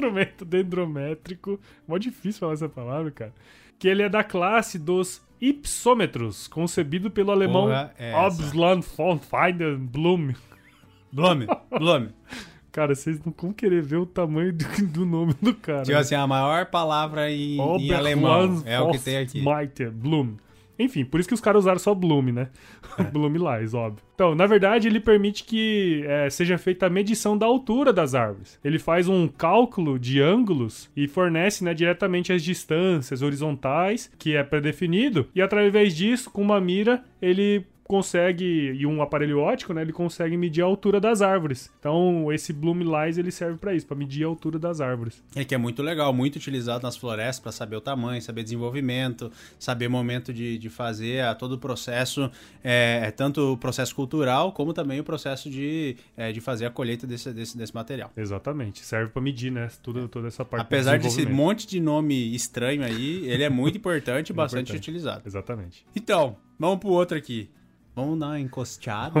Instrumento 0.00 0.44
dendrométrico. 0.44 1.60
Mó 1.86 1.98
difícil 1.98 2.40
falar 2.40 2.54
essa 2.54 2.68
palavra, 2.68 3.10
cara. 3.10 3.34
Que 3.78 3.86
ele 3.86 4.02
é 4.02 4.08
da 4.08 4.24
classe 4.24 4.78
dos 4.78 5.22
ipsômetros, 5.40 6.48
concebido 6.48 7.10
pelo 7.10 7.30
alemão 7.30 7.72
é 7.72 7.90
essa. 7.98 8.26
Absland 8.26 8.86
von 8.96 9.18
Feiden 9.18 9.76
Blum. 9.76 10.32
Blome, 11.12 11.46
Blome. 11.70 12.10
Cara, 12.70 12.94
vocês 12.94 13.18
não 13.24 13.34
vão 13.36 13.52
querer 13.52 13.82
ver 13.82 13.96
o 13.96 14.06
tamanho 14.06 14.52
do, 14.52 14.86
do 14.86 15.04
nome 15.04 15.34
do 15.42 15.52
cara. 15.52 15.82
Tipo 15.82 15.98
assim, 15.98 16.14
a 16.14 16.24
maior 16.24 16.66
palavra 16.66 17.28
em, 17.28 17.58
em 17.58 17.92
alemão 17.92 18.62
é 18.64 18.80
o 18.80 18.92
que 18.92 18.98
tem 19.00 19.16
aqui. 19.16 19.44
Meiter, 19.44 19.90
Bloom. 19.90 20.36
Enfim, 20.80 21.04
por 21.04 21.20
isso 21.20 21.28
que 21.28 21.34
os 21.34 21.40
caras 21.40 21.64
usaram 21.64 21.78
só 21.78 21.94
Bloom, 21.94 22.32
né? 22.32 22.48
Bloom 23.12 23.34
Lies, 23.34 23.74
óbvio. 23.74 24.02
Então, 24.14 24.34
na 24.34 24.46
verdade, 24.46 24.88
ele 24.88 24.98
permite 24.98 25.44
que 25.44 26.04
é, 26.06 26.30
seja 26.30 26.56
feita 26.56 26.86
a 26.86 26.90
medição 26.90 27.36
da 27.36 27.46
altura 27.46 27.92
das 27.92 28.14
árvores. 28.14 28.58
Ele 28.64 28.78
faz 28.78 29.08
um 29.08 29.28
cálculo 29.28 29.98
de 29.98 30.20
ângulos 30.20 30.90
e 30.96 31.06
fornece 31.06 31.62
né, 31.62 31.74
diretamente 31.74 32.32
as 32.32 32.42
distâncias 32.42 33.22
horizontais, 33.22 34.10
que 34.18 34.34
é 34.34 34.42
pré-definido, 34.42 35.28
e 35.34 35.42
através 35.42 35.94
disso, 35.94 36.30
com 36.30 36.42
uma 36.42 36.60
mira, 36.60 37.04
ele 37.20 37.66
consegue, 37.90 38.72
e 38.78 38.86
um 38.86 39.02
aparelho 39.02 39.40
óptico, 39.40 39.74
né, 39.74 39.82
ele 39.82 39.92
consegue 39.92 40.36
medir 40.36 40.62
a 40.62 40.64
altura 40.64 41.00
das 41.00 41.20
árvores. 41.20 41.72
Então, 41.80 42.32
esse 42.32 42.52
Bloom 42.52 42.78
Lies, 42.84 43.18
ele 43.18 43.32
serve 43.32 43.58
para 43.58 43.74
isso, 43.74 43.84
para 43.84 43.96
medir 43.96 44.22
a 44.22 44.28
altura 44.28 44.60
das 44.60 44.80
árvores. 44.80 45.20
É 45.34 45.44
que 45.44 45.56
é 45.56 45.58
muito 45.58 45.82
legal, 45.82 46.12
muito 46.12 46.36
utilizado 46.36 46.84
nas 46.84 46.96
florestas 46.96 47.40
para 47.40 47.50
saber 47.50 47.74
o 47.74 47.80
tamanho, 47.80 48.22
saber 48.22 48.44
desenvolvimento, 48.44 49.32
saber 49.58 49.88
o 49.88 49.90
momento 49.90 50.32
de, 50.32 50.56
de 50.56 50.70
fazer 50.70 51.24
a, 51.24 51.34
todo 51.34 51.54
o 51.54 51.58
processo, 51.58 52.30
é, 52.62 53.00
é 53.06 53.10
tanto 53.10 53.54
o 53.54 53.56
processo 53.56 53.92
cultural 53.92 54.52
como 54.52 54.72
também 54.72 55.00
o 55.00 55.04
processo 55.04 55.50
de, 55.50 55.96
é, 56.16 56.30
de 56.30 56.40
fazer 56.40 56.66
a 56.66 56.70
colheita 56.70 57.08
desse, 57.08 57.32
desse, 57.32 57.58
desse 57.58 57.74
material. 57.74 58.12
Exatamente, 58.16 58.84
serve 58.84 59.10
para 59.10 59.20
medir, 59.20 59.50
né, 59.50 59.68
tudo, 59.82 60.06
toda 60.06 60.28
essa 60.28 60.44
parte 60.44 60.62
do 60.62 60.66
Apesar 60.68 60.96
desse 60.96 61.26
monte 61.26 61.66
de 61.66 61.80
nome 61.80 62.32
estranho 62.36 62.84
aí, 62.84 63.28
ele 63.28 63.42
é 63.42 63.50
muito 63.50 63.74
importante 63.78 64.30
e 64.30 64.32
bastante 64.32 64.68
importante. 64.68 64.78
utilizado. 64.78 65.22
Exatamente. 65.26 65.84
Então, 65.96 66.36
vamos 66.56 66.78
pro 66.78 66.90
outro 66.90 67.18
aqui. 67.18 67.50
Vamos 67.94 68.18
dar 68.18 68.26
uma 68.28 68.40
encosteada. 68.40 69.20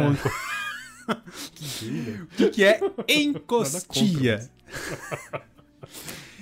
O 1.10 2.26
que, 2.36 2.48
que 2.50 2.64
é 2.64 2.80
encostia? 3.08 4.48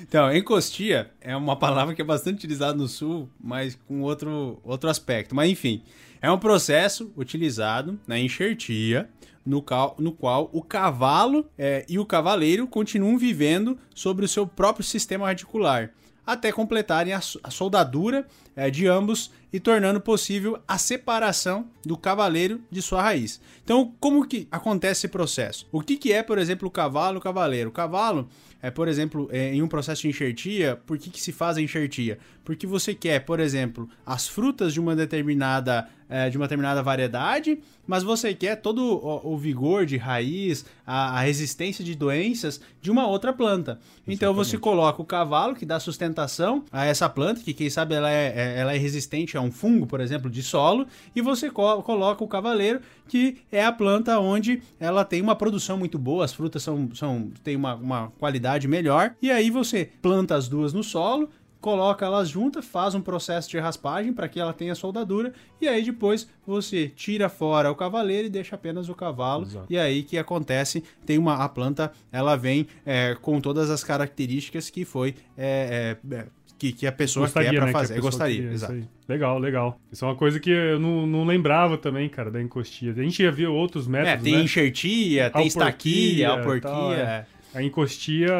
Então, 0.00 0.34
encostia 0.34 1.10
é 1.20 1.36
uma 1.36 1.56
palavra 1.56 1.94
que 1.94 2.00
é 2.00 2.04
bastante 2.04 2.36
utilizada 2.38 2.74
no 2.74 2.86
sul, 2.88 3.28
mas 3.38 3.74
com 3.86 4.00
outro, 4.02 4.60
outro 4.62 4.88
aspecto. 4.88 5.34
Mas 5.34 5.50
enfim, 5.50 5.82
é 6.22 6.30
um 6.30 6.38
processo 6.38 7.12
utilizado 7.16 7.98
na 8.06 8.18
enxertia, 8.18 9.08
no, 9.44 9.60
cal- 9.60 9.96
no 9.98 10.12
qual 10.12 10.48
o 10.52 10.62
cavalo 10.62 11.46
é, 11.58 11.84
e 11.88 11.98
o 11.98 12.06
cavaleiro 12.06 12.66
continuam 12.66 13.18
vivendo 13.18 13.78
sobre 13.94 14.24
o 14.24 14.28
seu 14.28 14.46
próprio 14.46 14.84
sistema 14.84 15.26
radicular, 15.26 15.90
até 16.28 16.52
completarem 16.52 17.14
a, 17.14 17.20
so- 17.22 17.40
a 17.42 17.50
soldadura 17.50 18.26
é, 18.54 18.70
de 18.70 18.86
ambos 18.86 19.30
e 19.50 19.58
tornando 19.58 19.98
possível 19.98 20.58
a 20.68 20.76
separação 20.76 21.66
do 21.84 21.96
cavaleiro 21.96 22.60
de 22.70 22.82
sua 22.82 23.00
raiz. 23.00 23.40
Então, 23.64 23.94
como 23.98 24.26
que 24.28 24.46
acontece 24.50 25.06
esse 25.06 25.08
processo? 25.08 25.66
O 25.72 25.80
que, 25.80 25.96
que 25.96 26.12
é, 26.12 26.22
por 26.22 26.36
exemplo, 26.38 26.68
o 26.68 26.70
cavalo 26.70 27.16
o 27.18 27.20
cavaleiro? 27.20 27.70
O 27.70 27.72
cavalo 27.72 28.28
é, 28.60 28.70
por 28.70 28.88
exemplo, 28.88 29.28
é, 29.32 29.54
em 29.54 29.62
um 29.62 29.68
processo 29.68 30.02
de 30.02 30.08
enxertia, 30.08 30.76
por 30.84 30.98
que, 30.98 31.08
que 31.08 31.20
se 31.20 31.32
faz 31.32 31.56
a 31.56 31.62
enxertia? 31.62 32.18
Porque 32.44 32.66
você 32.66 32.92
quer, 32.94 33.20
por 33.24 33.40
exemplo, 33.40 33.88
as 34.04 34.26
frutas 34.28 34.74
de 34.74 34.80
uma 34.80 34.94
determinada, 34.94 35.88
é, 36.08 36.30
de 36.30 36.36
uma 36.36 36.46
determinada 36.46 36.82
variedade, 36.82 37.58
mas 37.86 38.02
você 38.02 38.34
quer 38.34 38.56
todo 38.56 38.82
o, 38.82 39.32
o 39.32 39.38
vigor 39.38 39.86
de 39.86 39.96
raiz, 39.96 40.64
a, 40.86 41.18
a, 41.18 41.20
resistência 41.20 41.84
de 41.84 41.94
doenças 41.94 42.60
de 42.80 42.90
uma 42.90 43.06
outra 43.06 43.32
planta. 43.32 43.72
Exatamente. 43.72 44.14
Então 44.14 44.34
você 44.34 44.58
coloca 44.58 45.00
o 45.00 45.04
cavalo, 45.04 45.54
que 45.54 45.66
dá 45.66 45.80
sustentação 45.80 46.64
a 46.70 46.84
essa 46.84 47.08
planta, 47.08 47.40
que 47.40 47.52
quem 47.52 47.70
sabe 47.70 47.94
ela 47.94 48.10
é, 48.10 48.32
é 48.34 48.58
ela 48.58 48.74
é 48.74 48.78
resistente 48.78 49.36
a 49.36 49.40
um 49.40 49.50
fungo, 49.50 49.86
por 49.86 50.00
exemplo, 50.00 50.30
de 50.30 50.42
solo, 50.42 50.86
e 51.14 51.20
você 51.20 51.50
co 51.50 51.82
coloca 51.82 52.22
o 52.22 52.28
cavaleiro, 52.28 52.80
que 53.08 53.38
é 53.50 53.64
a 53.64 53.72
planta 53.72 54.18
onde 54.18 54.62
ela 54.78 55.04
tem 55.04 55.22
uma 55.22 55.34
produção 55.34 55.78
muito 55.78 55.98
boa, 55.98 56.24
as 56.24 56.32
frutas 56.32 56.62
são, 56.62 56.90
são 56.94 57.30
têm 57.42 57.56
uma, 57.56 57.74
uma 57.74 58.12
qualidade 58.18 58.68
melhor, 58.68 59.14
e 59.22 59.30
aí 59.30 59.50
você 59.50 59.90
planta 60.02 60.34
as 60.34 60.48
duas 60.48 60.72
no 60.72 60.82
solo, 60.82 61.28
coloca 61.60 62.06
elas 62.06 62.28
juntas, 62.28 62.64
faz 62.64 62.94
um 62.94 63.00
processo 63.00 63.48
de 63.50 63.58
raspagem 63.58 64.12
para 64.12 64.28
que 64.28 64.38
ela 64.38 64.52
tenha 64.52 64.74
soldadura 64.74 65.32
e 65.60 65.66
aí 65.66 65.82
depois 65.82 66.28
você 66.46 66.88
tira 66.88 67.28
fora 67.28 67.70
o 67.70 67.74
cavaleiro 67.74 68.26
e 68.26 68.30
deixa 68.30 68.54
apenas 68.54 68.88
o 68.88 68.94
cavalo 68.94 69.44
Exato. 69.44 69.66
e 69.68 69.78
aí 69.78 70.02
que 70.02 70.16
acontece 70.16 70.84
tem 71.04 71.18
uma 71.18 71.34
a 71.44 71.48
planta 71.48 71.92
ela 72.12 72.36
vem 72.36 72.66
é, 72.86 73.16
com 73.20 73.40
todas 73.40 73.70
as 73.70 73.82
características 73.82 74.70
que 74.70 74.84
foi 74.84 75.14
é, 75.36 75.96
é, 76.10 76.26
que, 76.58 76.72
que 76.72 76.86
a 76.86 76.92
pessoa 76.92 77.26
gostaria, 77.26 77.50
quer 77.50 77.56
pra 77.56 77.66
né, 77.66 77.72
fazer. 77.72 77.98
Eu 77.98 78.02
gostaria, 78.02 78.36
queria, 78.36 78.52
exato. 78.52 78.88
Legal, 79.08 79.38
legal. 79.38 79.80
Isso 79.92 80.04
é 80.04 80.08
uma 80.08 80.16
coisa 80.16 80.40
que 80.40 80.50
eu 80.50 80.80
não, 80.80 81.06
não 81.06 81.24
lembrava 81.24 81.78
também, 81.78 82.08
cara, 82.08 82.32
da 82.32 82.42
encostia. 82.42 82.90
A 82.90 82.94
gente 82.94 83.22
já 83.22 83.30
viu 83.30 83.54
outros 83.54 83.86
métodos, 83.86 84.14
É, 84.14 84.16
tem 84.24 84.34
né? 84.34 84.42
enxertia, 84.42 85.30
tem 85.30 85.46
estaquia, 85.46 86.30
alporquia. 86.30 86.68
Tal, 86.68 86.92
é. 86.92 87.26
A 87.54 87.62
encostia 87.62 88.32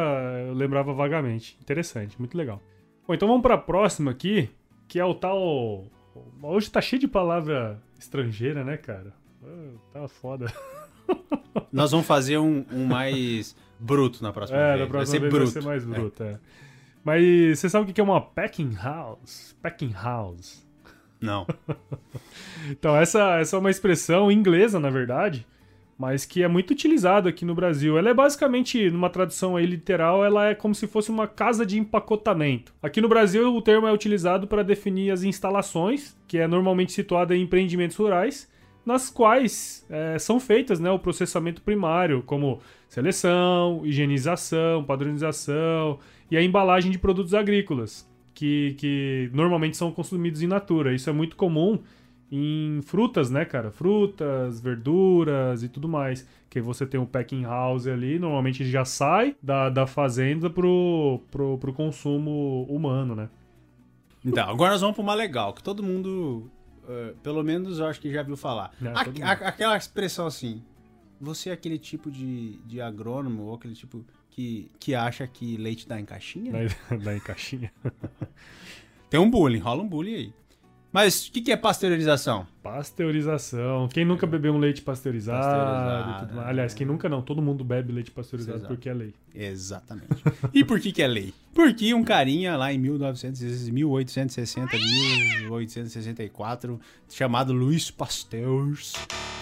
eu 0.49 0.53
lembrava 0.53 0.93
vagamente. 0.93 1.57
Interessante, 1.63 2.17
muito 2.19 2.37
legal. 2.37 2.61
Bom, 3.09 3.15
então 3.15 3.27
vamos 3.27 3.41
para 3.41 3.55
a 3.55 3.59
próxima 3.59 4.11
aqui, 4.11 4.51
que 4.87 5.01
é 5.01 5.05
o 5.05 5.15
tal. 5.15 5.87
Hoje 6.43 6.71
tá 6.71 6.79
cheio 6.79 7.01
de 7.01 7.09
palavra 7.09 7.81
estrangeira, 7.99 8.63
né, 8.63 8.77
cara? 8.77 9.15
Tá 9.95 10.07
foda. 10.09 10.53
Nós 11.73 11.91
vamos 11.91 12.07
fazer 12.07 12.37
um, 12.37 12.67
um 12.71 12.85
mais 12.85 13.57
bruto 13.81 14.23
na 14.23 14.31
próxima 14.31 14.59
é, 14.59 14.67
vez. 14.67 14.81
É, 14.81 14.83
na 14.83 14.91
próxima 14.91 15.21
vai 15.21 15.31
ser 15.31 15.35
bruto. 15.35 15.53
vai 15.53 15.63
ser 15.63 15.67
mais 15.67 15.85
bruto, 15.87 16.23
é. 16.23 16.33
é. 16.33 16.39
Mas 17.03 17.59
você 17.59 17.71
sabe 17.71 17.91
o 17.91 17.95
que 17.95 17.99
é 17.99 18.05
uma 18.05 18.21
packing 18.21 18.75
house? 18.75 19.57
Packing 19.63 19.95
house. 19.95 20.69
Não. 21.19 21.47
então, 22.69 22.95
essa, 22.95 23.39
essa 23.39 23.57
é 23.57 23.59
uma 23.59 23.71
expressão 23.71 24.31
inglesa, 24.31 24.79
na 24.79 24.91
verdade, 24.91 25.47
mas 25.99 26.25
que 26.25 26.45
é 26.45 26.49
muito 26.49 26.71
utilizado 26.71 27.29
aqui 27.29 27.45
no 27.45 27.57
Brasil. 27.57 27.99
Ela 27.99 28.11
é 28.11 28.15
basicamente, 28.15 28.89
numa 28.89 29.11
tradução 29.11 29.57
aí 29.57 29.67
literal, 29.67 30.25
ela 30.25 30.47
é 30.47 30.55
como 30.55 30.73
se 30.73 30.87
fosse 30.87 31.11
uma 31.11 31.27
casa 31.27 31.67
de 31.67 31.77
empacotamento. 31.77 32.73
Aqui 32.81 33.01
no 33.01 33.09
Brasil, 33.09 33.53
o 33.53 33.61
termo 33.61 33.89
é 33.89 33.93
utilizado 33.93 34.47
para 34.47 34.63
definir 34.63 35.11
as 35.11 35.25
instalações, 35.25 36.17
que 36.29 36.39
é 36.39 36.47
normalmente 36.47 36.93
situada 36.93 37.37
em 37.37 37.43
empreendimentos 37.43 37.97
rurais, 37.97 38.49
nas 38.87 39.11
quais 39.11 39.85
é, 39.91 40.17
são 40.21 40.39
feitas 40.39 40.79
né, 40.79 40.89
o 40.89 41.01
processamento 41.01 41.61
primário, 41.63 42.23
como 42.23 42.61
seleção, 42.89 43.83
higienização, 43.85 44.85
padronização 44.85 45.99
e 46.31 46.37
a 46.37 46.43
embalagem 46.43 46.93
de 46.93 46.99
produtos 46.99 47.35
agrícolas, 47.35 48.09
que, 48.33 48.77
que 48.79 49.31
normalmente 49.35 49.77
são 49.77 49.91
consumidos 49.91 50.43
in 50.43 50.47
natura. 50.47 50.95
Isso 50.95 51.11
é 51.11 51.13
muito 51.13 51.35
comum 51.35 51.81
em 52.31 52.81
frutas, 52.83 53.31
né, 53.31 53.45
cara? 53.45 53.71
Frutas, 53.71 54.61
verduras 54.61 55.63
e 55.63 55.69
tudo 55.69 55.89
mais. 55.89 56.27
Que 56.51 56.61
você 56.61 56.87
tem 56.87 56.99
o 56.99 57.07
packing 57.07 57.43
house 57.43 57.87
ali, 57.87 58.19
normalmente 58.19 58.65
já 58.71 58.85
sai 58.85 59.37
da, 59.43 59.69
da 59.69 59.87
fazenda 59.87 60.49
pro, 60.49 61.21
pro, 61.31 61.59
pro 61.59 61.73
consumo 61.73 62.65
humano, 62.69 63.15
né? 63.15 63.29
Então, 64.25 64.49
agora 64.49 64.73
nós 64.73 64.81
vamos 64.81 64.97
para 64.97 65.03
uma 65.03 65.15
legal, 65.15 65.53
que 65.53 65.63
todo 65.63 65.83
mundo, 65.83 66.51
uh, 66.85 67.17
pelo 67.23 67.43
menos 67.43 67.79
eu 67.79 67.87
acho 67.87 68.01
que 68.01 68.13
já 68.13 68.23
viu 68.23 68.37
falar. 68.37 68.73
É, 68.83 68.89
a, 69.23 69.31
a, 69.31 69.33
aquela 69.33 69.77
expressão 69.77 70.27
assim, 70.27 70.63
você 71.21 71.51
é 71.51 71.53
aquele 71.53 71.79
tipo 71.79 72.11
de, 72.11 72.59
de 72.67 72.81
agrônomo 72.81 73.45
ou 73.45 73.55
aquele 73.55 73.75
tipo 73.75 74.05
que, 74.31 74.71
que 74.79 74.95
acha 74.95 75.27
que 75.27 75.57
leite 75.57 75.89
dá 75.89 76.01
em 76.01 76.05
caixinha? 76.05 76.53
Dá, 76.53 76.97
dá 76.97 77.17
em 77.17 77.21
caixinha. 77.21 77.73
tem 79.09 79.19
um 79.21 79.31
bullying, 79.31 79.59
rola 79.59 79.83
um 79.83 79.89
bullying 79.89 80.15
aí. 80.15 80.33
Mas 80.93 81.27
o 81.27 81.33
que, 81.33 81.43
que, 81.43 81.53
é 81.53 81.57
pasteurização? 81.57 82.47
Pasteurização. 82.63 83.89
Quem 83.89 84.05
nunca 84.05 84.27
bebeu 84.27 84.55
um 84.55 84.59
leite 84.59 84.81
pasteurizado? 84.81 85.43
pasteurizado 85.43 86.41
é. 86.41 86.45
Aliás, 86.51 86.73
quem 86.73 86.87
nunca 86.87 87.09
não, 87.09 87.21
todo 87.21 87.43
mundo 87.43 87.63
bebe 87.63 87.93
leite 87.93 88.11
pasteurizado 88.11 88.59
Exato. 88.59 88.75
porque 88.75 88.89
é 88.89 88.95
lei. 88.95 89.15
Exatamente. 89.35 90.09
e 90.53 90.65
por 90.65 90.81
que, 90.81 90.91
que 90.91 91.03
é 91.03 91.07
lei? 91.07 91.35
Porque 91.53 91.93
um 91.93 92.03
carinha 92.03 92.57
lá 92.57 92.73
em 92.73 92.79
1900, 92.79 93.69
1860, 93.69 94.77
1864, 95.43 96.81
chamado 97.11 97.53
Luiz 97.53 97.91
Pasteur, 97.91 98.73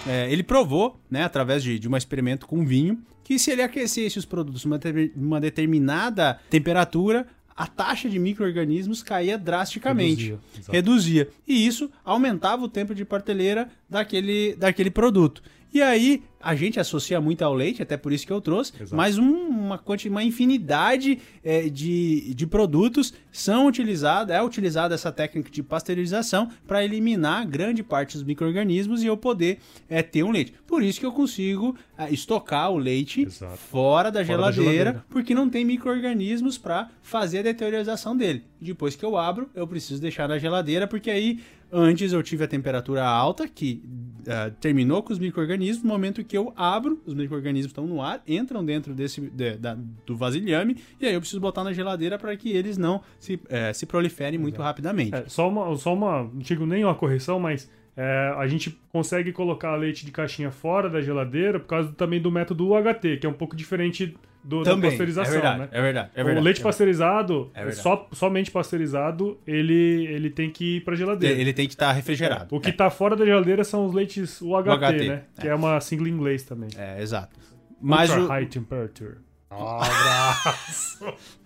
é, 0.07 0.31
ele 0.31 0.43
provou, 0.43 0.99
né, 1.11 1.23
através 1.23 1.63
de, 1.63 1.79
de 1.79 1.89
um 1.89 1.97
experimento 1.97 2.47
com 2.47 2.65
vinho, 2.65 3.01
que 3.27 3.41
se 3.41 3.51
ele 3.51 3.63
aquecesse 3.63 4.19
os 4.19 4.25
produtos 4.25 4.65
numa, 4.65 4.79
uma 5.17 5.41
determinada 5.41 6.39
temperatura, 6.49 7.27
a 7.57 7.67
taxa 7.67 8.09
de 8.09 8.19
micro-organismos 8.19 9.03
caía 9.03 9.39
drasticamente. 9.39 10.31
Reduzia, 10.31 10.73
reduzia. 10.73 11.29
E 11.47 11.67
isso 11.67 11.91
aumentava 12.05 12.63
o 12.63 12.69
tempo 12.69 12.95
de 12.95 13.05
prateleira 13.05 13.69
daquele, 13.89 14.55
daquele 14.57 14.91
produto. 14.91 15.43
E 15.73 15.81
aí, 15.81 16.23
a 16.41 16.55
gente 16.55 16.79
associa 16.79 17.21
muito 17.21 17.43
ao 17.43 17.55
leite, 17.55 17.83
até 17.83 17.97
por 17.97 18.13
isso 18.13 18.27
que 18.27 18.33
eu 18.33 18.41
trouxe, 18.41 18.73
Exato. 18.75 18.95
mas 18.95 19.19
um, 19.19 19.33
uma, 19.49 19.83
uma 20.09 20.25
infinidade 20.25 21.19
é, 21.43 21.69
de, 21.69 22.35
de 22.35 22.47
produtos 22.47 23.13
são 23.33 23.67
utilizados, 23.67 24.35
é 24.35 24.43
utilizada 24.43 24.95
essa 24.95 25.11
técnica 25.11 25.51
de 25.51 25.63
pasteurização 25.63 26.51
para 26.67 26.85
eliminar 26.85 27.47
grande 27.47 27.83
parte 27.83 28.15
dos 28.15 28.23
micro-organismos 28.25 29.03
e 29.03 29.07
eu 29.07 29.17
poder 29.17 29.59
é, 29.89 30.03
ter 30.03 30.23
um 30.23 30.31
leite. 30.31 30.55
Por 30.67 30.83
isso 30.83 31.01
que 31.01 31.07
eu 31.07 31.13
consigo 31.13 31.77
é, 31.99 32.13
estocar 32.13 32.71
o 32.71 32.79
leite 32.79 33.27
fora, 33.27 33.49
da, 33.49 33.57
fora 33.59 34.11
geladeira, 34.25 34.37
da 34.37 34.53
geladeira, 34.53 35.05
porque 35.09 35.35
não 35.35 35.49
tem 35.49 35.65
micro-organismos 35.65 36.59
para 36.59 36.89
fazer 37.03 37.41
a 37.41 37.43
deteriorização 37.43 38.17
dele. 38.17 38.45
Depois 38.61 38.97
que 38.97 39.05
eu 39.05 39.17
abro, 39.17 39.51
eu 39.55 39.67
preciso 39.67 40.01
deixar 40.01 40.29
na 40.29 40.39
geladeira, 40.39 40.87
porque 40.87 41.11
aí 41.11 41.41
Antes 41.73 42.13
eu 42.13 42.23
tive 42.23 42.45
a 42.45 42.49
temperatura 42.49 43.05
alta, 43.05 43.49
que 43.49 43.83
uh, 44.21 44.53
terminou 44.61 45.03
com 45.03 45.13
os 45.13 45.19
micro-organismos. 45.19 45.83
No 45.83 45.89
momento 45.89 46.23
que 46.27 46.37
eu 46.37 46.53
abro, 46.57 47.01
os 47.07 47.15
micro-organismos 47.15 47.71
estão 47.71 47.87
no 47.87 48.03
ar, 48.03 48.23
entram 48.27 48.65
dentro 48.65 48.95
desse, 48.95 49.21
de, 49.21 49.57
da, 49.57 49.77
do 50.05 50.17
vasilhame, 50.17 50.77
e 51.01 51.07
aí 51.07 51.15
eu 51.15 51.21
preciso 51.21 51.41
botar 51.41 51.65
na 51.65 51.73
geladeira 51.73 52.19
para 52.19 52.37
que 52.37 52.51
eles 52.51 52.77
não 52.77 53.01
se, 53.19 53.41
é, 53.49 53.73
se 53.73 53.87
proliferem 53.87 54.39
muito 54.39 54.61
rapidamente. 54.61 55.15
É, 55.15 55.25
só 55.29 55.49
uma, 55.49 55.75
só 55.77 55.95
uma, 55.95 56.25
não 56.25 56.39
digo 56.39 56.67
nem 56.67 56.85
uma 56.85 56.95
correção, 56.95 57.39
mas 57.39 57.71
é, 57.97 58.35
a 58.37 58.47
gente 58.47 58.79
consegue 58.93 59.33
colocar 59.33 59.75
leite 59.77 60.05
de 60.05 60.13
caixinha 60.13 60.51
fora 60.51 60.91
da 60.91 61.01
geladeira 61.01 61.59
por 61.59 61.67
causa 61.67 61.93
também 61.93 62.21
do 62.21 62.31
método 62.31 62.69
UHT, 62.69 63.17
que 63.19 63.27
é 63.27 63.29
um 63.29 63.33
pouco 63.33 63.57
diferente 63.57 64.15
do, 64.47 64.63
Também, 64.63 64.83
da 64.83 64.89
pasteurização, 64.89 65.33
é 65.33 65.35
verdade, 65.35 65.59
né? 65.59 65.69
É 65.73 65.83
verdade, 65.83 66.11
é 66.15 66.23
verdade. 66.23 66.41
O 66.41 66.45
leite 66.45 66.61
é 66.61 66.63
pasteurizado, 66.63 67.51
é 67.53 67.71
só, 67.73 68.09
somente 68.13 68.51
pasteurizado, 68.51 69.41
ele, 69.45 70.07
ele 70.07 70.31
tem 70.31 70.51
que 70.51 70.77
ir 70.77 70.81
pra 70.83 70.95
geladeira. 70.95 71.39
Ele 71.39 71.53
tem 71.53 71.67
que 71.67 71.75
estar 71.75 71.89
tá 71.89 71.93
refrigerado. 71.93 72.55
O 72.55 72.61
que 72.61 72.71
está 72.71 72.85
é. 72.85 72.91
fora 72.91 73.17
da 73.17 73.25
geladeira 73.25 73.65
são 73.65 73.85
os 73.87 73.93
leites 73.93 74.41
UHT, 74.41 74.69
UHT 74.69 75.09
né? 75.09 75.25
É. 75.37 75.41
Que 75.41 75.49
é 75.49 75.55
uma 75.55 75.81
sigla 75.81 76.09
em 76.09 76.13
inglês 76.13 76.45
também. 76.45 76.69
É, 76.79 77.03
exato. 77.03 77.37
Mas 77.81 78.09
Ultra 78.11 78.25
o... 78.25 78.29
high 78.29 78.47
temperature. 78.47 79.17
Um 79.51 79.67
abraço. 79.67 81.13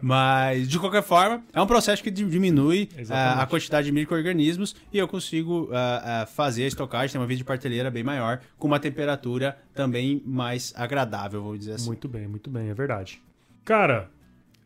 Mas, 0.00 0.68
de 0.68 0.78
qualquer 0.78 1.02
forma, 1.02 1.42
é 1.52 1.60
um 1.60 1.66
processo 1.66 2.02
que 2.02 2.10
diminui 2.10 2.88
uh, 2.98 3.40
a 3.40 3.46
quantidade 3.46 3.86
de 3.86 3.92
micro-organismos 3.92 4.76
e 4.92 4.98
eu 4.98 5.08
consigo 5.08 5.64
uh, 5.64 5.68
uh, 5.68 6.26
fazer 6.26 6.64
a 6.64 6.66
estocagem, 6.68 7.12
ter 7.12 7.18
uma 7.18 7.26
vida 7.26 7.38
de 7.38 7.44
partelheira 7.44 7.90
bem 7.90 8.04
maior, 8.04 8.40
com 8.58 8.66
uma 8.66 8.78
temperatura 8.78 9.56
também 9.74 10.22
mais 10.24 10.72
agradável, 10.76 11.42
vou 11.42 11.56
dizer 11.56 11.72
assim. 11.72 11.86
Muito 11.86 12.08
bem, 12.08 12.26
muito 12.28 12.50
bem, 12.50 12.68
é 12.68 12.74
verdade. 12.74 13.20
Cara, 13.64 14.10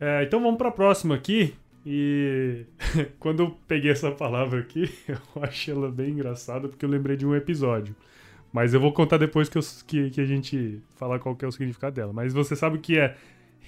é, 0.00 0.24
então 0.24 0.40
vamos 0.40 0.56
para 0.56 0.68
a 0.68 0.72
próxima 0.72 1.14
aqui. 1.14 1.54
E 1.84 2.66
quando 3.18 3.42
eu 3.42 3.58
peguei 3.66 3.90
essa 3.90 4.10
palavra 4.10 4.60
aqui, 4.60 4.90
eu 5.08 5.18
achei 5.42 5.74
ela 5.74 5.90
bem 5.90 6.10
engraçada 6.10 6.68
porque 6.68 6.84
eu 6.84 6.88
lembrei 6.88 7.16
de 7.16 7.26
um 7.26 7.34
episódio. 7.34 7.94
Mas 8.52 8.74
eu 8.74 8.80
vou 8.80 8.92
contar 8.92 9.16
depois 9.16 9.48
que, 9.48 9.56
eu, 9.58 9.62
que, 9.86 10.10
que 10.10 10.20
a 10.20 10.24
gente 10.24 10.82
falar 10.96 11.18
qual 11.20 11.36
é 11.40 11.46
o 11.46 11.52
significado 11.52 11.94
dela. 11.94 12.12
Mas 12.12 12.32
você 12.32 12.56
sabe 12.56 12.76
o 12.76 12.80
que 12.80 12.98
é 12.98 13.16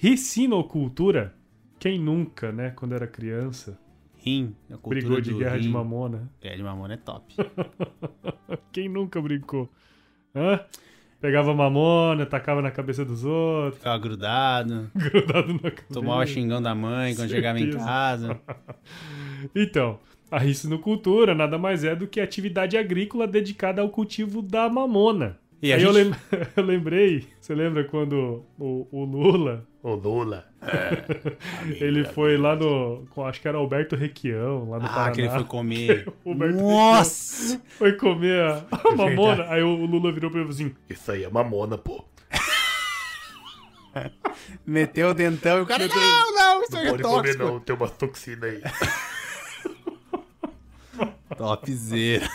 Ricinocultura, 0.03 1.33
quem 1.79 1.97
nunca, 1.97 2.51
né, 2.51 2.71
quando 2.71 2.93
era 2.93 3.07
criança, 3.07 3.79
Rim, 4.17 4.53
a 4.69 4.77
cultura 4.77 4.99
brigou 5.01 5.21
de 5.21 5.33
guerra 5.33 5.55
rim. 5.55 5.63
de 5.63 5.69
mamona. 5.69 6.29
Guerra 6.43 6.57
de 6.57 6.63
mamona 6.65 6.95
é 6.95 6.97
top. 6.97 7.37
quem 8.73 8.89
nunca 8.89 9.23
brincou? 9.23 9.71
Hã? 10.35 10.59
Pegava 11.21 11.55
mamona, 11.55 12.27
tacava 12.27 12.61
na 12.61 12.73
cabeça 12.73 13.05
dos 13.05 13.25
outros. 13.25 13.77
Ficava 13.79 13.97
grudado. 13.99 14.91
grudado 14.95 15.53
na 15.55 15.71
cabeça. 15.71 15.95
Tomava 15.95 16.27
xingão 16.27 16.61
da 16.61 16.75
mãe 16.75 17.15
quando 17.15 17.29
Certeza. 17.31 17.35
chegava 17.37 17.61
em 17.61 17.71
casa. 17.71 18.41
então, 19.55 20.01
A 20.33 20.39
ricinocultura 20.41 21.33
nada 21.33 21.59
mais 21.59 21.85
é 21.85 21.95
do 21.95 22.09
que 22.09 22.21
atividade 22.21 22.77
agrícola 22.77 23.29
dedicada 23.29 23.81
ao 23.83 23.89
cultivo 23.89 24.43
da 24.43 24.69
mamona. 24.69 25.39
E 25.63 25.73
Aí 25.73 25.81
eu, 25.81 25.93
gente- 25.93 26.19
eu 26.57 26.65
lembrei, 26.65 27.25
você 27.41 27.55
lembra 27.55 27.85
quando 27.85 28.45
o, 28.59 28.89
o 28.91 29.05
Lula, 29.05 29.65
Ô, 29.83 29.95
Lula. 29.95 30.47
ele 31.81 32.05
foi 32.05 32.37
lá 32.37 32.55
no, 32.55 33.05
acho 33.27 33.41
que 33.41 33.49
era 33.49 33.59
Alberto 33.59 33.97
Requião, 33.97 34.71
lá 34.71 34.79
no 34.79 34.87
Ah, 34.87 34.89
Paraná. 34.89 35.11
que 35.11 35.21
ele 35.23 35.31
foi 35.31 35.45
comer. 35.45 36.13
Nossa! 36.55 37.61
Foi 37.79 37.93
comer 37.95 38.43
a, 38.45 38.65
a 38.71 38.91
mamona. 38.95 39.47
Aí 39.49 39.63
o 39.63 39.75
Lula 39.85 40.13
virou 40.13 40.31
pra 40.31 40.41
ele 40.41 40.49
e 40.49 40.53
falou 40.55 40.69
assim: 40.71 40.77
Isso 40.89 41.11
aí 41.11 41.25
é 41.25 41.29
mamona, 41.29 41.77
pô. 41.77 42.05
Meteu 44.65 45.11
o 45.11 45.15
dentão 45.15 45.59
e 45.59 45.63
o 45.63 45.67
cara. 45.67 45.87
Não, 45.89 46.35
não, 46.35 46.63
isso 46.63 46.77
aí 46.77 46.87
é 46.87 46.91
Pode 46.91 47.03
comer 47.03 47.23
tóxico. 47.23 47.45
não, 47.45 47.61
tem 47.61 47.77
uma 47.77 47.89
toxina 47.89 48.47
aí. 48.47 48.63
Topzera. 51.37 52.29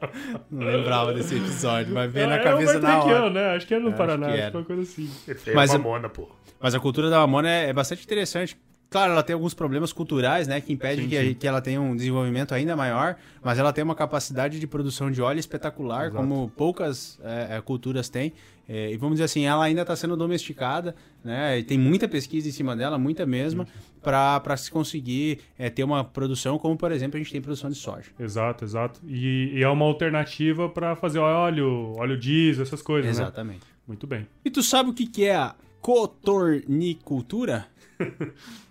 Não 0.50 0.66
lembrava 0.66 1.12
desse 1.12 1.36
episódio, 1.36 1.92
mas 1.94 2.12
veio 2.12 2.26
"Ah, 2.26 2.28
na 2.30 2.34
era 2.36 2.44
cabeça 2.44 2.74
Alberto 2.74 2.86
na 2.86 2.96
Requião, 3.00 3.22
hora. 3.24 3.30
né? 3.30 3.56
Acho 3.56 3.66
que 3.66 3.74
era 3.74 3.82
no 3.84 3.92
Paraná, 3.92 4.26
que 4.26 4.32
acho 4.32 4.36
que 4.36 4.42
era. 4.42 4.52
foi 4.52 4.60
uma 4.60 4.66
coisa 4.66 4.82
assim. 4.82 5.10
Mas 5.54 5.70
é 5.72 5.76
eu- 5.76 5.78
mamona, 5.80 6.08
pô. 6.08 6.28
Mas 6.60 6.74
a 6.74 6.80
cultura 6.80 7.08
da 7.10 7.18
mamona 7.20 7.48
é, 7.50 7.68
é 7.68 7.72
bastante 7.72 8.04
interessante. 8.04 8.56
Claro, 8.90 9.12
ela 9.12 9.22
tem 9.22 9.34
alguns 9.34 9.54
problemas 9.54 9.92
culturais, 9.92 10.48
né? 10.48 10.60
Que 10.60 10.72
impedem 10.72 11.08
que, 11.08 11.16
a- 11.16 11.32
que 11.34 11.46
ela 11.46 11.60
tenha 11.62 11.80
um 11.80 11.94
desenvolvimento 11.94 12.52
ainda 12.52 12.74
maior, 12.74 13.16
mas 13.40 13.56
ela 13.56 13.72
tem 13.72 13.84
uma 13.84 13.94
capacidade 13.94 14.58
de 14.58 14.66
produção 14.66 15.12
de 15.12 15.22
óleo 15.22 15.38
espetacular, 15.38 16.06
Exato. 16.08 16.16
como 16.16 16.48
poucas 16.56 17.18
é, 17.22 17.56
é, 17.56 17.60
culturas 17.60 18.08
têm. 18.08 18.32
É, 18.68 18.92
e 18.92 18.96
vamos 18.96 19.14
dizer 19.14 19.24
assim, 19.24 19.46
ela 19.46 19.64
ainda 19.64 19.82
está 19.82 19.94
sendo 19.96 20.16
domesticada, 20.16 20.94
né? 21.24 21.58
E 21.58 21.62
tem 21.64 21.78
muita 21.78 22.08
pesquisa 22.08 22.48
em 22.48 22.52
cima 22.52 22.76
dela, 22.76 22.98
muita 22.98 23.24
mesma, 23.26 23.66
para 24.02 24.56
se 24.56 24.70
conseguir 24.70 25.38
é, 25.58 25.70
ter 25.70 25.84
uma 25.84 26.02
produção 26.04 26.58
como, 26.58 26.76
por 26.76 26.90
exemplo, 26.90 27.16
a 27.16 27.18
gente 27.22 27.30
tem 27.32 27.40
produção 27.40 27.70
de 27.70 27.76
soja. 27.76 28.10
Exato, 28.18 28.64
exato. 28.64 29.00
E, 29.06 29.52
e 29.54 29.62
é 29.62 29.68
uma 29.68 29.84
alternativa 29.84 30.68
pra 30.68 30.96
fazer 30.96 31.18
óleo, 31.20 31.94
óleo 31.96 32.16
diesel, 32.18 32.62
essas 32.62 32.82
coisas, 32.82 33.06
né? 33.18 33.22
Exatamente. 33.24 33.60
Muito 33.86 34.06
bem. 34.06 34.26
E 34.44 34.50
tu 34.50 34.62
sabe 34.62 34.90
o 34.90 34.94
que, 34.94 35.06
que 35.06 35.24
é 35.24 35.34
a 35.36 35.54
cotornicultura? 35.80 37.66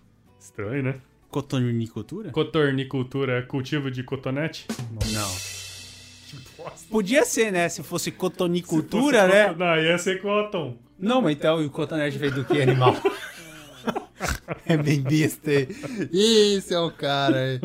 Estranho, 0.50 0.82
né? 0.84 0.96
Cotornicultura? 1.30 2.32
Cotornicultura 2.32 3.38
é 3.38 3.42
cultivo 3.44 3.92
de 3.92 4.02
cotonete? 4.04 4.66
Não. 5.14 5.22
Nossa. 5.22 6.88
Podia 6.90 7.24
ser, 7.24 7.52
né? 7.52 7.70
Se 7.70 7.84
fosse 7.84 8.06
Se 8.06 8.12
cotonicultura, 8.12 9.22
fosse 9.22 9.34
né? 9.34 9.44
coton- 9.50 9.60
Não, 9.66 9.78
ia 9.80 9.98
ser 10.00 10.22
cotton. 10.22 10.78
Não, 10.98 11.22
mas 11.22 11.34
então, 11.34 11.62
e 11.62 11.66
o 11.68 11.70
cotonete 11.70 12.18
veio 12.18 12.34
do 12.34 12.44
que, 12.46 12.60
animal? 12.62 12.96
é 14.66 14.76
bem 14.76 15.02
besta. 15.02 15.52
Isso 16.12 16.74
é 16.74 16.80
o 16.80 16.92
cara. 16.92 17.62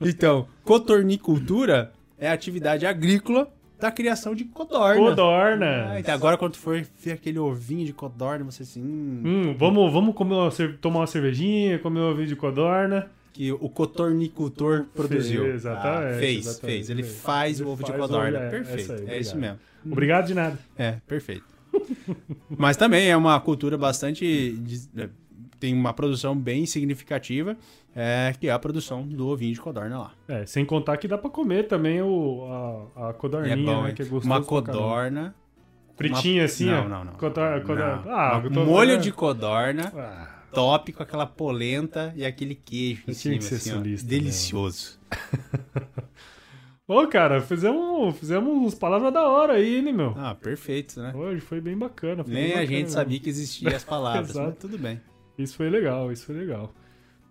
Então, 0.00 0.48
cotornicultura 0.64 1.92
é 2.18 2.30
atividade 2.30 2.86
agrícola 2.86 3.52
da 3.78 3.90
criação 3.90 4.34
de 4.34 4.44
codorna. 4.44 5.00
Codorna. 5.00 5.88
Ah, 5.90 6.00
então 6.00 6.14
agora 6.14 6.36
quando 6.36 6.56
for 6.56 6.84
ver 7.02 7.12
aquele 7.12 7.38
ovinho 7.38 7.84
de 7.84 7.92
codorna, 7.92 8.44
você 8.44 8.62
assim... 8.62 8.80
Hum, 8.82 9.22
Hum, 9.24 9.54
vamos, 9.58 9.92
vamos 9.92 10.14
comer 10.14 10.34
uma 10.34 10.50
tomar 10.80 11.00
uma 11.00 11.06
cervejinha, 11.06 11.78
comer 11.78 12.00
um 12.00 12.10
ovinho 12.10 12.28
de 12.28 12.36
codorna. 12.36 13.10
que 13.32 13.50
o 13.52 13.68
cotornicultor 13.68 14.84
produziu. 14.94 15.42
Fez, 15.42 15.54
exatamente, 15.56 16.14
Ah, 16.14 16.18
fez, 16.20 16.46
exatamente, 16.46 16.76
fez. 16.76 16.90
Ele 16.90 17.02
fez. 17.02 17.20
faz 17.20 17.58
Ele 17.60 17.68
o 17.68 17.72
ovo 17.72 17.82
de 17.84 17.92
codorna. 17.92 18.38
ovo, 18.38 18.46
é, 18.46 18.50
perfeito. 18.50 18.92
aí, 18.92 19.08
é 19.08 19.18
isso 19.18 19.36
mesmo. 19.36 19.58
Obrigado 19.84 20.26
de 20.28 20.34
nada. 20.34 20.58
É, 20.78 20.92
perfeito. 21.06 21.44
Mas 22.56 22.76
também 22.76 23.08
é 23.10 23.16
uma 23.16 23.38
cultura 23.40 23.76
bastante. 23.76 24.56
Tem 25.64 25.72
uma 25.72 25.94
produção 25.94 26.36
bem 26.36 26.66
significativa, 26.66 27.56
é, 27.96 28.34
que 28.38 28.48
é 28.48 28.52
a 28.52 28.58
produção 28.58 29.02
do 29.02 29.28
ovinho 29.28 29.54
de 29.54 29.60
codorna 29.60 29.98
lá. 29.98 30.12
É, 30.28 30.44
sem 30.44 30.62
contar 30.62 30.98
que 30.98 31.08
dá 31.08 31.16
pra 31.16 31.30
comer 31.30 31.66
também 31.68 32.02
o, 32.02 32.88
a, 32.94 33.08
a 33.08 33.12
codorninha, 33.14 33.54
é 33.54 33.56
bom, 33.56 33.82
né? 33.84 33.92
Que 33.92 34.02
é 34.02 34.04
gostoso 34.04 34.26
Uma 34.26 34.42
codorna. 34.42 35.34
Fritinha 35.96 36.40
uma- 36.42 36.44
assim, 36.44 36.66
não. 36.66 36.86
Não, 36.88 37.04
não, 37.04 37.12
Codor- 37.14 37.62
codor- 37.62 38.04
Não. 38.04 38.12
Ah, 38.14 38.42
molho 38.66 38.98
de 39.00 39.10
codorna, 39.10 39.90
Ah, 39.96 40.28
top, 40.52 40.92
com 40.92 41.02
aquela 41.02 41.24
polenta 41.24 42.12
e 42.14 42.26
aquele 42.26 42.54
queijo 42.54 43.04
em 43.08 43.14
cima, 43.14 43.38
que 43.38 43.54
assim, 43.54 43.72
ó. 43.72 43.80
Delicioso. 44.06 44.98
Ô, 46.86 47.06
cara, 47.06 47.40
fizemos, 47.40 48.14
fizemos 48.18 48.52
uns 48.54 48.74
palavras 48.74 49.10
da 49.12 49.22
hora 49.26 49.54
aí, 49.54 49.80
né, 49.80 49.90
meu? 49.90 50.12
Ah, 50.18 50.34
perfeito, 50.34 51.00
né? 51.00 51.12
Hoje 51.14 51.40
foi 51.40 51.58
bem 51.58 51.78
bacana. 51.78 52.22
foi 52.22 52.34
Nem 52.34 52.42
bem 52.42 52.52
a 52.52 52.56
bacana 52.56 52.66
gente 52.66 52.82
mesmo. 52.82 52.90
sabia 52.90 53.20
que 53.20 53.28
existiam 53.30 53.74
as 53.74 53.82
palavras, 53.84 54.34
mas 54.34 54.54
tudo 54.58 54.76
bem. 54.76 55.00
Isso 55.38 55.56
foi 55.56 55.68
legal, 55.68 56.12
isso 56.12 56.26
foi 56.26 56.36
legal. 56.36 56.72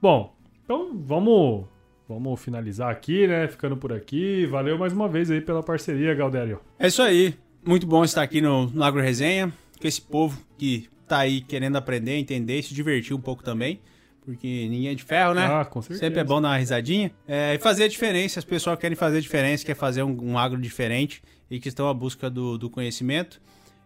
Bom, 0.01 0.35
então 0.63 0.91
vamos, 1.05 1.65
vamos 2.07 2.41
finalizar 2.41 2.89
aqui, 2.91 3.27
né? 3.27 3.47
Ficando 3.47 3.77
por 3.77 3.93
aqui. 3.93 4.45
Valeu 4.45 4.77
mais 4.77 4.91
uma 4.93 5.07
vez 5.07 5.31
aí 5.31 5.41
pela 5.41 5.63
parceria, 5.63 6.13
Galdério. 6.13 6.59
É 6.77 6.87
isso 6.87 7.01
aí. 7.01 7.35
Muito 7.65 7.87
bom 7.87 8.03
estar 8.03 8.21
aqui 8.21 8.41
no, 8.41 8.67
no 8.67 8.83
Agro 8.83 9.01
Resenha, 9.01 9.51
com 9.79 9.87
esse 9.87 10.01
povo 10.01 10.41
que 10.57 10.89
tá 11.07 11.19
aí 11.19 11.41
querendo 11.41 11.77
aprender, 11.77 12.17
entender 12.17 12.59
e 12.59 12.63
se 12.63 12.73
divertir 12.73 13.15
um 13.15 13.21
pouco 13.21 13.43
também. 13.43 13.79
Porque 14.25 14.67
ninguém 14.69 14.89
é 14.89 14.95
de 14.95 15.03
ferro, 15.03 15.33
né? 15.33 15.45
Ah, 15.45 15.65
com 15.65 15.81
certeza. 15.81 15.99
Sempre 15.99 16.21
é 16.21 16.23
bom 16.23 16.41
dar 16.41 16.49
uma 16.49 16.57
risadinha. 16.57 17.11
É, 17.27 17.55
e 17.55 17.59
fazer 17.59 17.83
a 17.83 17.87
diferença. 17.87 18.39
As 18.39 18.45
pessoas 18.45 18.79
querem 18.79 18.95
fazer 18.95 19.17
a 19.17 19.21
diferença, 19.21 19.65
querem 19.65 19.79
fazer 19.79 20.03
um, 20.03 20.17
um 20.21 20.37
agro 20.37 20.59
diferente 20.59 21.21
e 21.51 21.59
que 21.59 21.67
estão 21.67 21.89
à 21.89 21.93
busca 21.93 22.29
do, 22.29 22.57
do 22.57 22.69
conhecimento. 22.69 23.41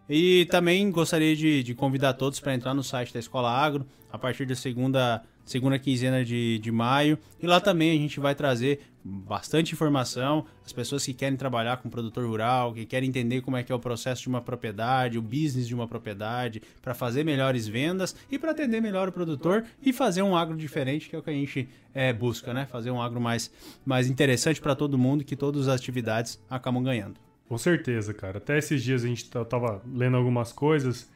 E 0.08 0.46
também 0.46 0.90
gostaria 0.90 1.36
de, 1.36 1.62
de 1.62 1.74
convidar 1.74 2.14
todos 2.14 2.40
para 2.40 2.54
entrar 2.54 2.72
no 2.72 2.82
site 2.82 3.12
da 3.12 3.20
Escola 3.20 3.50
Agro 3.50 3.86
a 4.10 4.18
partir 4.18 4.46
da 4.46 4.54
segunda, 4.54 5.22
segunda 5.44 5.78
quinzena 5.78 6.24
de, 6.24 6.58
de 6.58 6.72
maio. 6.72 7.18
E 7.42 7.46
lá 7.46 7.60
também 7.60 7.90
a 7.90 8.00
gente 8.00 8.18
vai 8.18 8.34
trazer 8.34 8.80
bastante 9.04 9.72
informação. 9.74 10.46
As 10.64 10.72
pessoas 10.72 11.04
que 11.04 11.12
querem 11.12 11.36
trabalhar 11.36 11.78
com 11.78 11.90
produtor 11.90 12.26
rural, 12.26 12.72
que 12.72 12.86
querem 12.86 13.08
entender 13.08 13.42
como 13.42 13.56
é 13.56 13.62
que 13.62 13.70
é 13.70 13.74
o 13.74 13.78
processo 13.78 14.22
de 14.22 14.28
uma 14.28 14.40
propriedade, 14.40 15.18
o 15.18 15.22
business 15.22 15.68
de 15.68 15.74
uma 15.74 15.86
propriedade, 15.86 16.62
para 16.80 16.94
fazer 16.94 17.24
melhores 17.24 17.66
vendas 17.66 18.16
e 18.30 18.38
para 18.38 18.52
atender 18.52 18.80
melhor 18.80 19.08
o 19.08 19.12
produtor 19.12 19.64
e 19.82 19.92
fazer 19.92 20.22
um 20.22 20.36
agro 20.36 20.56
diferente, 20.56 21.08
que 21.08 21.16
é 21.16 21.18
o 21.18 21.22
que 21.22 21.30
a 21.30 21.34
gente 21.34 21.68
é, 21.94 22.12
busca, 22.12 22.52
né? 22.54 22.66
Fazer 22.66 22.90
um 22.90 23.00
agro 23.00 23.20
mais, 23.20 23.50
mais 23.84 24.08
interessante 24.08 24.60
para 24.60 24.74
todo 24.74 24.98
mundo, 24.98 25.24
que 25.24 25.36
todas 25.36 25.68
as 25.68 25.80
atividades 25.80 26.40
acabam 26.48 26.82
ganhando. 26.82 27.27
Com 27.48 27.56
certeza, 27.58 28.12
cara. 28.12 28.38
Até 28.38 28.58
esses 28.58 28.82
dias 28.82 29.04
a 29.04 29.06
gente 29.08 29.28
tá- 29.30 29.44
tava 29.44 29.82
lendo 29.92 30.16
algumas 30.16 30.52
coisas 30.52 31.10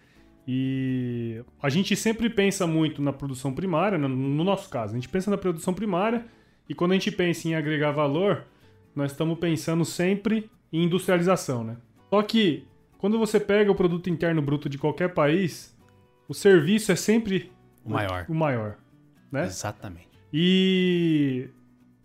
e 0.49 1.43
a 1.63 1.69
gente 1.69 1.95
sempre 1.95 2.29
pensa 2.31 2.67
muito 2.67 3.01
na 3.03 3.13
produção 3.13 3.53
primária, 3.53 3.99
no, 3.99 4.09
no 4.09 4.43
nosso 4.43 4.69
caso. 4.69 4.93
A 4.93 4.97
gente 4.97 5.09
pensa 5.09 5.31
na 5.31 5.37
produção 5.39 5.73
primária 5.75 6.25
e 6.69 6.75
quando 6.75 6.93
a 6.93 6.95
gente 6.95 7.13
pensa 7.13 7.49
em 7.49 7.55
agregar 7.55 7.93
valor, 7.93 8.45
nós 8.97 9.13
estamos 9.13 9.39
pensando 9.39 9.85
sempre 9.85 10.51
em 10.73 10.85
industrialização, 10.85 11.63
né? 11.63 11.77
Só 12.11 12.23
que 12.23 12.67
quando 12.99 13.19
você 13.19 13.39
pega 13.39 13.71
o 13.71 13.75
produto 13.75 14.09
interno 14.09 14.41
bruto 14.43 14.69
de 14.69 14.79
qualquer 14.79 15.13
país, 15.13 15.77
o 16.29 16.35
serviço 16.35 16.91
é 16.93 16.97
sempre 16.97 17.53
O 17.85 17.91
maior. 17.91 18.25
o 18.29 18.35
maior, 18.35 18.79
né? 19.31 19.45
Exatamente. 19.45 20.09
E 20.33 21.49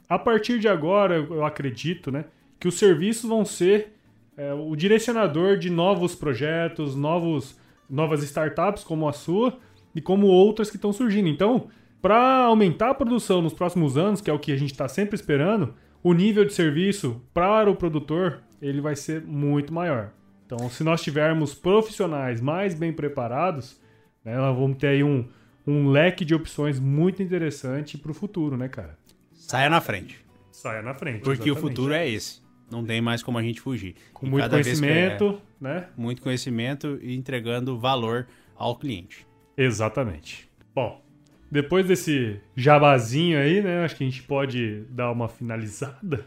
a 0.09 0.19
partir 0.19 0.59
de 0.59 0.67
agora, 0.67 1.15
eu 1.15 1.35
eu 1.35 1.45
acredito, 1.45 2.11
né, 2.11 2.25
que 2.59 2.67
os 2.67 2.75
serviços 2.77 3.29
vão 3.29 3.45
ser 3.45 3.96
é, 4.37 4.53
o 4.53 4.75
direcionador 4.75 5.57
de 5.57 5.69
novos 5.69 6.13
projetos, 6.13 6.95
novos, 6.95 7.59
novas 7.89 8.21
startups 8.23 8.83
como 8.83 9.09
a 9.09 9.13
sua 9.13 9.57
e 9.95 9.99
como 9.99 10.27
outras 10.27 10.69
que 10.69 10.75
estão 10.75 10.93
surgindo. 10.93 11.27
Então, 11.27 11.67
para 11.99 12.43
aumentar 12.43 12.91
a 12.91 12.93
produção 12.93 13.41
nos 13.41 13.53
próximos 13.53 13.97
anos, 13.97 14.21
que 14.21 14.29
é 14.29 14.33
o 14.33 14.39
que 14.39 14.51
a 14.51 14.55
gente 14.55 14.71
está 14.71 14.87
sempre 14.87 15.15
esperando, 15.15 15.73
o 16.03 16.13
nível 16.13 16.45
de 16.45 16.53
serviço 16.53 17.21
para 17.33 17.69
o 17.69 17.75
produtor 17.75 18.43
ele 18.61 18.79
vai 18.79 18.95
ser 18.95 19.23
muito 19.23 19.73
maior. 19.73 20.11
Então, 20.45 20.69
se 20.69 20.83
nós 20.83 21.01
tivermos 21.01 21.53
profissionais 21.53 22.39
mais 22.39 22.73
bem 22.73 22.93
preparados, 22.93 23.81
né, 24.23 24.37
nós 24.37 24.55
vamos 24.55 24.77
ter 24.77 24.87
aí 24.87 25.03
um, 25.03 25.27
um 25.65 25.89
leque 25.89 26.23
de 26.23 26.33
opções 26.33 26.79
muito 26.79 27.21
interessante 27.21 27.97
para 27.97 28.11
o 28.11 28.13
futuro, 28.13 28.55
né, 28.55 28.69
cara? 28.69 28.97
Saia 29.33 29.69
na 29.69 29.81
frente. 29.81 30.23
Saia 30.51 30.81
na 30.81 30.93
frente. 30.93 31.23
Porque 31.23 31.49
o 31.49 31.53
exatamente. 31.53 31.59
futuro 31.59 31.93
é 31.93 32.07
esse. 32.07 32.46
Não 32.69 32.83
tem 32.83 32.99
mais 33.01 33.23
como 33.23 33.37
a 33.37 33.41
gente 33.43 33.61
fugir. 33.61 33.95
Com 34.13 34.25
E 34.27 34.29
muito 34.29 34.43
cada 34.43 34.61
vez 34.61 34.79
que 34.79 34.85
é- 34.85 34.89
conhecimento, 34.89 35.41
né? 35.59 35.87
muito 35.97 36.21
conhecimento 36.21 36.99
e 37.01 37.15
entregando 37.15 37.77
valor 37.79 38.27
ao 38.55 38.75
cliente. 38.75 39.25
Exatamente. 39.55 40.49
Bom, 40.75 41.01
depois 41.49 41.87
desse 41.87 42.39
jabazinho 42.55 43.39
aí, 43.39 43.61
né? 43.61 43.83
Acho 43.85 43.95
que 43.95 44.03
a 44.03 44.07
gente 44.09 44.21
pode 44.23 44.81
dar 44.89 45.11
uma 45.11 45.27
finalizada. 45.29 46.25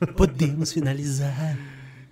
Podemos 0.16 0.72
finalizar. 0.72 1.56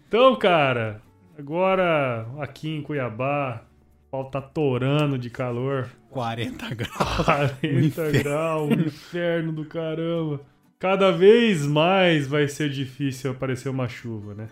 Então, 0.09 0.37
cara, 0.37 1.03
agora 1.39 2.27
aqui 2.39 2.69
em 2.69 2.81
Cuiabá, 2.83 3.65
o 4.07 4.11
pau 4.11 4.31
tá 4.31 4.41
torando 4.41 5.19
de 5.19 5.29
calor. 5.31 5.91
40 6.11 6.73
graus. 6.77 7.25
40 7.25 7.67
inferno. 7.67 8.23
graus, 8.23 8.71
um 8.71 8.81
inferno 8.81 9.53
do 9.53 9.65
caramba. 9.65 10.41
Cada 10.79 11.11
vez 11.11 11.67
mais 11.67 12.27
vai 12.27 12.49
ser 12.49 12.69
difícil 12.71 13.31
aparecer 13.31 13.69
uma 13.69 13.89
chuva, 13.89 14.35
né? 14.35 14.49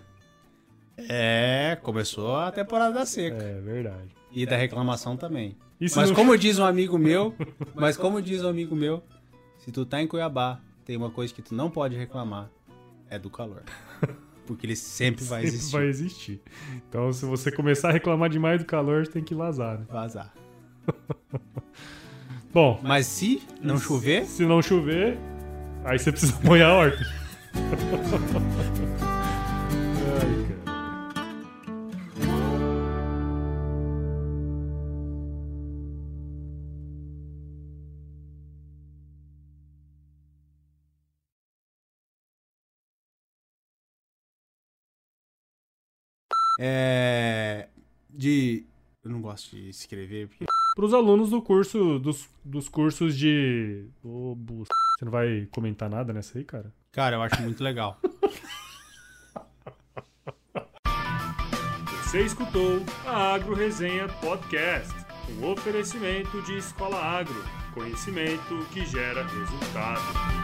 É, 1.08 1.76
começou 1.82 2.36
a 2.36 2.50
temporada 2.52 2.94
da 2.94 3.06
seca. 3.06 3.42
É 3.42 3.60
verdade. 3.60 4.08
E 4.30 4.46
da 4.46 4.56
reclamação 4.56 5.16
também. 5.16 5.56
Mas 5.80 6.08
não 6.10 6.14
como 6.14 6.36
diz 6.38 6.58
um 6.58 6.64
amigo 6.64 6.96
meu, 6.96 7.34
mas 7.74 7.96
como 7.96 8.22
diz 8.22 8.42
um 8.44 8.48
amigo 8.48 8.74
meu, 8.76 9.02
se 9.58 9.72
tu 9.72 9.84
tá 9.84 10.00
em 10.00 10.06
Cuiabá 10.06 10.60
tem 10.84 10.96
uma 10.96 11.10
coisa 11.10 11.32
que 11.32 11.42
tu 11.42 11.54
não 11.54 11.70
pode 11.70 11.96
reclamar, 11.96 12.50
é 13.10 13.18
do 13.18 13.30
calor. 13.30 13.62
Porque 14.46 14.66
ele 14.66 14.76
sempre 14.76 15.24
vai 15.24 15.42
Sempre 15.42 15.56
existir. 15.56 15.72
vai 15.72 15.86
existir. 15.86 16.40
Então, 16.88 17.12
se 17.12 17.24
você 17.24 17.50
começar 17.52 17.90
a 17.90 17.92
reclamar 17.92 18.28
demais 18.28 18.60
do 18.60 18.66
calor, 18.66 19.06
tem 19.06 19.22
que 19.22 19.34
vazar, 19.34 19.78
né? 19.78 19.86
Vazar. 19.88 20.32
Bom, 22.52 22.80
Mas 22.82 23.06
se 23.06 23.40
não 23.62 23.78
chover, 23.78 24.26
se 24.26 24.44
não 24.44 24.60
chover, 24.60 25.16
aí 25.84 25.98
você 25.98 26.10
precisa 26.12 26.38
molhar 26.44 26.70
a 26.70 26.74
horta. 26.74 27.06
Ai, 30.20 30.46
cara. 30.48 30.62
é. 46.60 47.68
De. 48.08 48.64
Eu 49.02 49.10
não 49.10 49.20
gosto 49.20 49.56
de 49.56 49.68
escrever, 49.70 50.28
porque. 50.28 50.44
Para 50.74 50.84
os 50.86 50.94
alunos 50.94 51.30
do 51.30 51.42
curso 51.42 51.98
dos, 51.98 52.28
dos 52.44 52.68
cursos 52.68 53.16
de. 53.16 53.86
Ô, 54.02 54.34
bu- 54.34 54.64
Você 54.98 55.04
não 55.04 55.12
vai 55.12 55.46
comentar 55.50 55.90
nada 55.90 56.12
nessa 56.12 56.38
aí, 56.38 56.44
cara? 56.44 56.72
Cara, 56.90 57.16
eu 57.16 57.22
acho 57.22 57.40
muito 57.42 57.62
legal. 57.62 57.98
Você 62.04 62.20
escutou 62.22 62.82
a 63.06 63.34
Agro 63.34 63.54
Resenha 63.54 64.06
Podcast, 64.06 64.92
um 65.40 65.46
oferecimento 65.50 66.42
de 66.42 66.58
Escola 66.58 66.98
Agro, 66.98 67.42
conhecimento 67.72 68.58
que 68.70 68.84
gera 68.84 69.26
resultado. 69.26 70.41